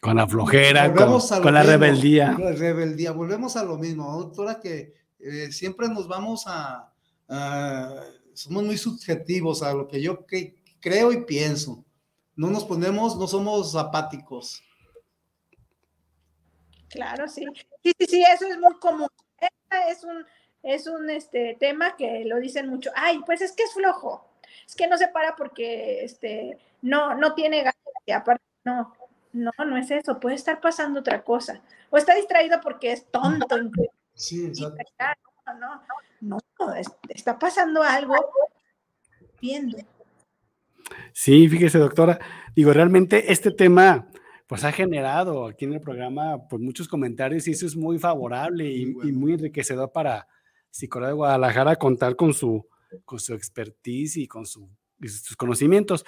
[0.00, 2.34] Con la flojera, con, la rebeldía.
[2.34, 3.12] Con la rebeldía.
[3.12, 6.92] Volvemos a lo mismo, doctora, que eh, siempre nos vamos a,
[8.34, 10.24] Somos muy subjetivos a lo que yo
[10.80, 11.84] creo y pienso
[12.38, 14.62] no nos ponemos, no somos apáticos.
[16.88, 17.44] Claro, sí.
[17.82, 19.08] Sí, sí, sí, eso es muy común.
[19.90, 20.24] Es un,
[20.62, 22.90] es un este, tema que lo dicen mucho.
[22.94, 24.26] Ay, pues es que es flojo.
[24.66, 27.76] Es que no se para porque este, no, no tiene ganas.
[28.06, 28.94] Y aparte, no,
[29.32, 30.20] no, no es eso.
[30.20, 31.60] Puede estar pasando otra cosa.
[31.90, 33.46] O está distraído porque es tonto.
[34.14, 34.82] Sí, exacto.
[35.60, 35.80] No,
[36.20, 36.74] no, no,
[37.08, 38.16] está pasando algo
[39.40, 39.78] viendo.
[41.12, 42.18] Sí, fíjese, doctora.
[42.54, 44.08] Digo, realmente este tema
[44.48, 48.66] pues ha generado aquí en el programa pues, muchos comentarios y eso es muy favorable
[48.66, 50.26] y, muy enriquecedor para
[50.70, 52.66] Psicología de Guadalajara contar con su,
[53.04, 54.68] con su expertise y con sus
[55.36, 56.04] conocimientos.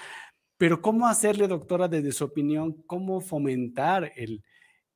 [0.56, 4.44] Pero ¿cómo hacerle, doctora, desde su opinión, cómo fomentar el,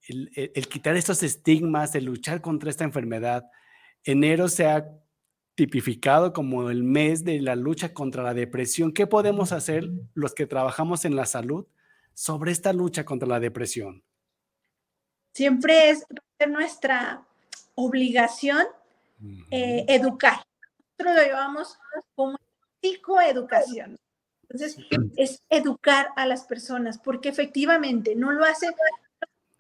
[0.07, 3.45] el quitar estos estigmas, el luchar contra esta enfermedad?
[4.05, 4.87] Enero se ha
[5.55, 8.93] tipificado como el mes de la lucha contra la depresión.
[8.93, 11.67] ¿Qué podemos hacer los que trabajamos en la salud
[12.13, 14.03] sobre esta lucha contra la depresión?
[15.33, 16.07] Siempre es
[16.49, 17.27] nuestra
[17.75, 18.65] obligación
[19.51, 20.45] eh, educar.
[20.99, 21.79] Nosotros lo llevamos
[22.15, 22.39] como
[22.81, 23.99] psicoeducación.
[24.43, 24.77] Entonces,
[25.17, 28.73] es educar a las personas, porque efectivamente no lo hacen,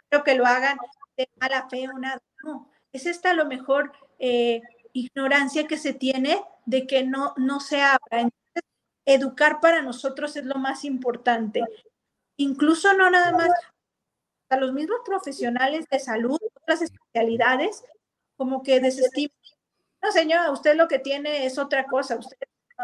[0.08, 0.78] creo que lo hagan
[1.16, 5.94] de mala fe o nada, no, es esta a lo mejor eh, ignorancia que se
[5.94, 8.20] tiene de que no, no se abra.
[8.20, 8.62] Entonces,
[9.04, 11.62] educar para nosotros es lo más importante.
[12.36, 13.50] Incluso no nada más
[14.50, 17.84] a los mismos profesionales de salud, otras especialidades,
[18.36, 19.36] como que desestiman.
[20.04, 22.36] No, señora, usted lo que tiene es otra cosa, usted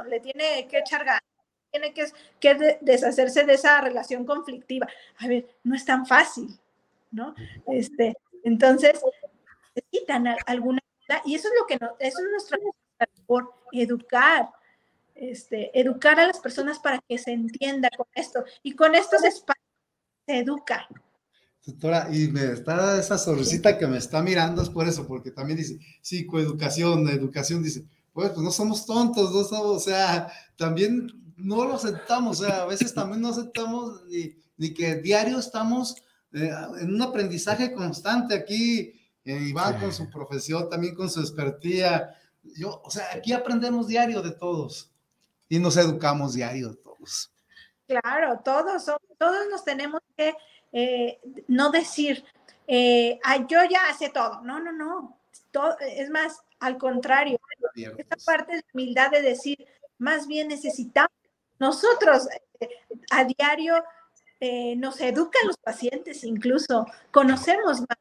[0.08, 1.22] le tiene que echar ganas,
[1.70, 2.06] tiene que,
[2.40, 4.88] que deshacerse de esa relación conflictiva.
[5.18, 6.48] A ver, no es tan fácil,
[7.10, 7.34] ¿no?
[7.66, 8.98] Este, entonces,
[9.74, 12.58] necesitan alguna ayuda y eso es lo que no, eso es nuestra
[13.26, 14.48] por educar,
[15.14, 19.66] este, educar a las personas para que se entienda con esto y con estos espacios
[20.26, 20.88] se educa.
[21.64, 25.58] Doctora, y me está esa sonrisita que me está mirando, es por eso, porque también
[25.58, 31.64] dice psicoeducación, educación, dice, pues, pues no somos tontos, no somos, o sea, también no
[31.64, 35.96] lo aceptamos, o sea, a veces también no aceptamos ni, ni que diario estamos
[36.32, 36.50] eh,
[36.80, 38.94] en un aprendizaje constante aquí,
[39.24, 42.14] eh, Iván con su profesión, también con su expertía,
[42.56, 44.90] yo, o sea, aquí aprendemos diario de todos
[45.48, 47.32] y nos educamos diario de todos.
[47.86, 48.84] Claro, todos,
[49.18, 50.34] todos nos tenemos que
[50.72, 52.24] eh, no decir,
[52.66, 53.18] eh,
[53.48, 54.40] yo ya sé todo.
[54.42, 55.18] No, no, no.
[55.50, 57.38] Todo, es más, al contrario,
[57.74, 59.66] esta parte de humildad de decir,
[59.98, 61.10] más bien necesitamos
[61.58, 62.28] nosotros
[62.60, 62.68] eh,
[63.10, 63.82] a diario
[64.78, 67.98] nos educan los pacientes, incluso conocemos más.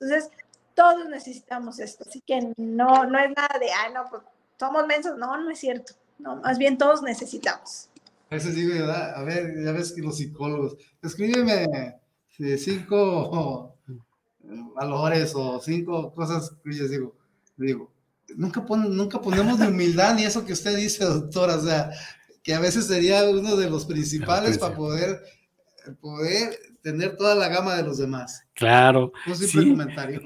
[0.00, 0.28] Entonces,
[0.74, 4.22] todos necesitamos esto, así que no, no es nada de, ah, no, pues
[4.58, 7.88] somos mensos, no, no es cierto, no, más bien todos necesitamos.
[8.30, 11.66] A veces digo, a ver, ya ves que los psicólogos, escríbeme
[12.58, 13.76] cinco
[14.74, 17.16] valores o cinco cosas que yo digo,
[17.56, 17.92] digo,
[18.36, 21.90] nunca, nunca ponemos de humildad ni eso que usted dice, doctora, o sea,
[22.42, 25.22] que a veces sería uno de los principales para poder,
[26.00, 28.44] poder tener toda la gama de los demás.
[28.54, 29.12] Claro.
[29.34, 30.22] Simple comentario.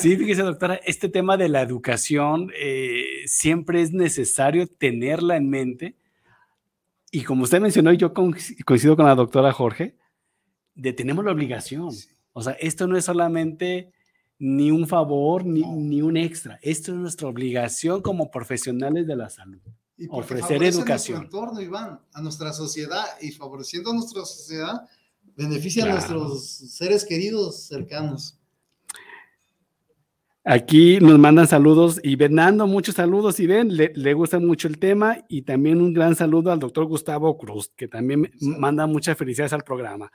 [0.00, 5.94] Sí, fíjese, doctora, este tema de la educación eh, siempre es necesario tenerla en mente
[7.10, 9.96] y como usted mencionó, y yo coincido con la doctora Jorge,
[10.74, 11.90] de tenemos la obligación.
[12.32, 13.92] O sea, esto no es solamente
[14.38, 16.58] ni un favor ni, ni un extra.
[16.62, 19.60] Esto es nuestra obligación como profesionales de la salud.
[19.98, 21.18] Y ofrecer educación.
[21.18, 24.88] A nuestro entorno, Iván, a nuestra sociedad y favoreciendo a nuestra sociedad,
[25.36, 28.39] beneficia a nuestros seres queridos cercanos.
[30.50, 34.80] Aquí nos mandan saludos y Bernardo, muchos saludos y ven, le, le, gusta mucho el
[34.80, 39.52] tema y también un gran saludo al doctor Gustavo Cruz, que también manda muchas felicidades
[39.52, 40.10] al programa.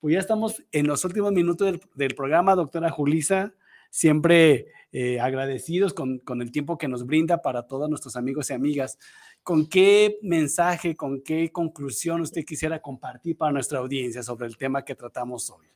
[0.00, 3.54] Pues ya estamos en los últimos minutos del, programa, doctora Julisa,
[3.88, 8.52] siempre eh, agradecidos con, con, el tiempo que nos brinda para todos nuestros amigos y
[8.52, 8.98] amigas.
[9.42, 14.84] ¿Con qué mensaje, con qué conclusión usted quisiera compartir para nuestra audiencia sobre el tema
[14.84, 15.68] que tratamos hoy?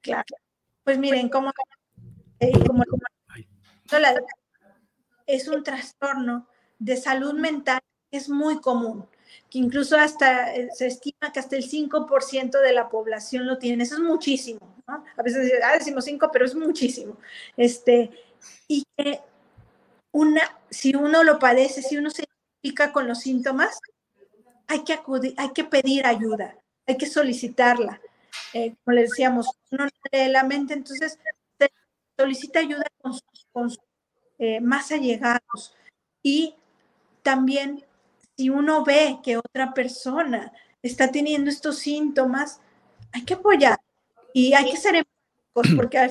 [0.00, 0.43] Claro.
[0.84, 1.50] Pues miren, como,
[2.40, 2.52] eh,
[5.26, 6.46] es un trastorno
[6.78, 7.80] de salud mental
[8.10, 9.06] que es muy común,
[9.48, 13.84] que incluso hasta eh, se estima que hasta el 5% de la población lo tiene.
[13.84, 15.04] Eso es muchísimo, ¿no?
[15.16, 17.16] A veces ah, decimos 5, pero es muchísimo.
[17.56, 18.10] Este,
[18.68, 19.20] y que
[20.12, 23.80] una, si uno lo padece, si uno se identifica con los síntomas,
[24.66, 26.56] hay que acudir, hay que pedir ayuda,
[26.86, 28.00] hay que solicitarla.
[28.52, 31.18] Eh, como le decíamos, uno lee la mente, entonces
[32.16, 33.12] solicita ayuda con
[33.70, 33.78] sus,
[34.38, 35.74] eh, más allegados.
[36.22, 36.54] Y
[37.22, 37.84] también,
[38.36, 42.60] si uno ve que otra persona está teniendo estos síntomas,
[43.12, 43.78] hay que apoyar
[44.32, 45.14] y hay que ser empáticos,
[45.76, 46.10] porque,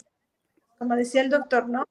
[0.78, 1.86] como decía el doctor, ¿no?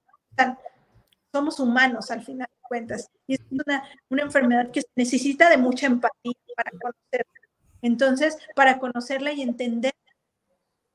[1.33, 3.11] Somos humanos al final de cuentas.
[3.27, 7.33] Y es una, una enfermedad que necesita de mucha empatía para conocerla.
[7.81, 9.95] Entonces, para conocerla y entender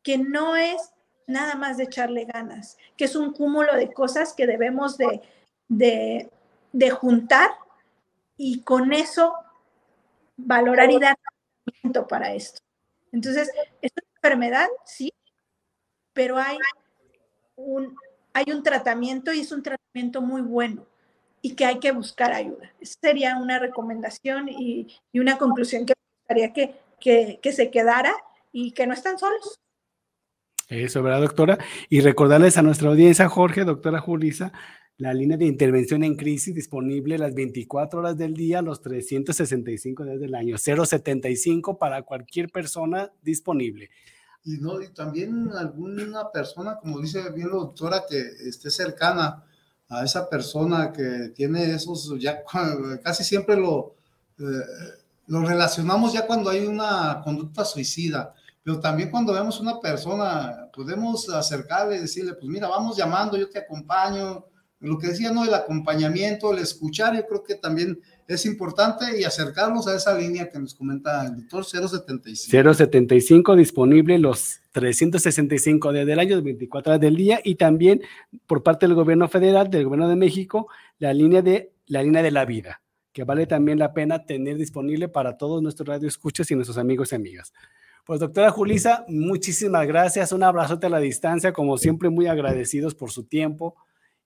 [0.08, 0.93] que no es
[1.28, 5.22] nada más de echarle ganas, que es un cúmulo de cosas que debemos de,
[5.68, 7.49] de, juntar
[8.38, 9.34] y con eso
[10.38, 11.18] valorar y dar
[12.08, 12.62] para esto.
[13.12, 13.51] Entonces,
[13.82, 15.12] es una enfermedad, sí,
[16.14, 16.58] pero hay
[17.58, 17.93] un,
[18.32, 20.88] hay un tratamiento y es un tratamiento muy bueno
[21.41, 22.72] y que hay que buscar ayuda.
[22.80, 28.14] Esa sería una recomendación y, una conclusión que me gustaría que, que, que se quedara
[28.53, 29.60] y que no están solos.
[30.68, 31.57] Eso, ¿verdad, doctora?
[31.89, 34.51] Y recordarles a nuestra audiencia, Jorge, doctora Julisa,
[34.97, 40.20] la línea de intervención en crisis disponible las 24 horas del día, los 365 días
[40.20, 43.89] del año, 075 para cualquier persona disponible.
[44.43, 49.45] Y, no, y también alguna persona, como dice bien la doctora, que esté cercana
[49.88, 52.43] a esa persona que tiene esos, ya
[53.03, 53.95] casi siempre lo,
[54.39, 54.43] eh,
[55.28, 58.34] lo relacionamos ya cuando hay una conducta suicida
[58.68, 63.49] pero también cuando vemos una persona, podemos acercarle y decirle, pues mira, vamos llamando, yo
[63.49, 64.43] te acompaño,
[64.82, 65.45] lo que decía, ¿no?
[65.45, 67.97] El acompañamiento, el escuchar, yo creo que también
[68.28, 72.74] es importante y acercarnos a esa línea que nos comenta el doctor 075.
[72.74, 78.01] 075 disponible los 365 días del año, 24 horas del día y también
[78.47, 80.68] por parte del gobierno federal, del gobierno de México,
[80.99, 82.82] la línea de la línea de la vida,
[83.13, 87.15] que vale también la pena tener disponible para todos nuestros radioescuchas y nuestros amigos y
[87.15, 87.53] amigas.
[88.08, 93.12] Pues doctora Julisa, muchísimas gracias, un abrazote a la distancia, como siempre muy agradecidos por
[93.12, 93.76] su tiempo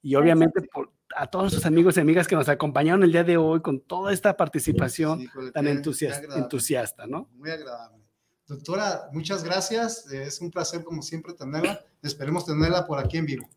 [0.03, 3.38] y obviamente por, a todos nuestros amigos y amigas que nos acompañaron el día de
[3.38, 7.27] hoy con toda esta participación tan entusiasta, entusiasta, ¿no?
[7.34, 8.03] Muy agradable.
[8.45, 10.05] Doctora, muchas gracias.
[10.11, 11.84] Es un placer, como siempre, tenerla.
[12.03, 13.49] Esperemos tenerla por aquí en vivo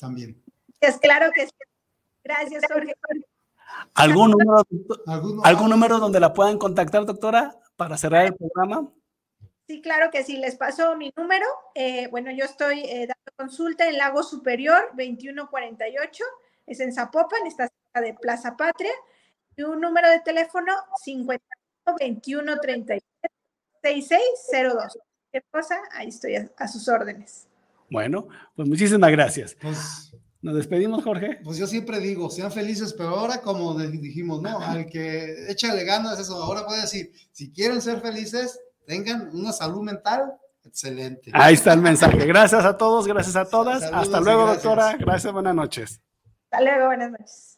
[0.00, 0.42] también.
[0.80, 1.52] Es claro que sí.
[2.24, 2.94] Gracias, Jorge.
[3.92, 4.64] ¿Algún número,
[5.44, 8.90] ¿Algún número donde la puedan contactar, doctora, para cerrar el programa?
[9.66, 10.36] Sí, claro que sí.
[10.36, 11.46] Les paso mi número.
[11.74, 16.24] Eh, bueno, yo estoy eh, dando consulta en Lago Superior 2148.
[16.66, 18.92] Es en Zapopan, está cerca de Plaza Patria.
[19.56, 20.72] Y un número de teléfono
[21.04, 23.04] 512137
[23.82, 24.98] 6602.
[25.32, 25.80] ¿Qué cosa?
[25.92, 27.48] Ahí estoy a, sus órdenes.
[27.90, 29.56] Bueno, pues muchísimas gracias.
[29.60, 30.12] Pues,
[30.42, 31.40] Nos despedimos, Jorge.
[31.42, 36.20] Pues yo siempre digo, sean felices, pero ahora como dijimos, no, al que échale ganas,
[36.20, 41.30] eso, ahora voy a decir, si quieren ser felices, tengan una salud mental excelente.
[41.34, 42.26] Ahí está el mensaje.
[42.26, 43.82] Gracias a todos, gracias a todas.
[43.82, 44.96] Hasta luego, doctora.
[44.98, 46.00] Gracias, buenas noches.
[46.50, 47.55] Hasta luego, buenas noches.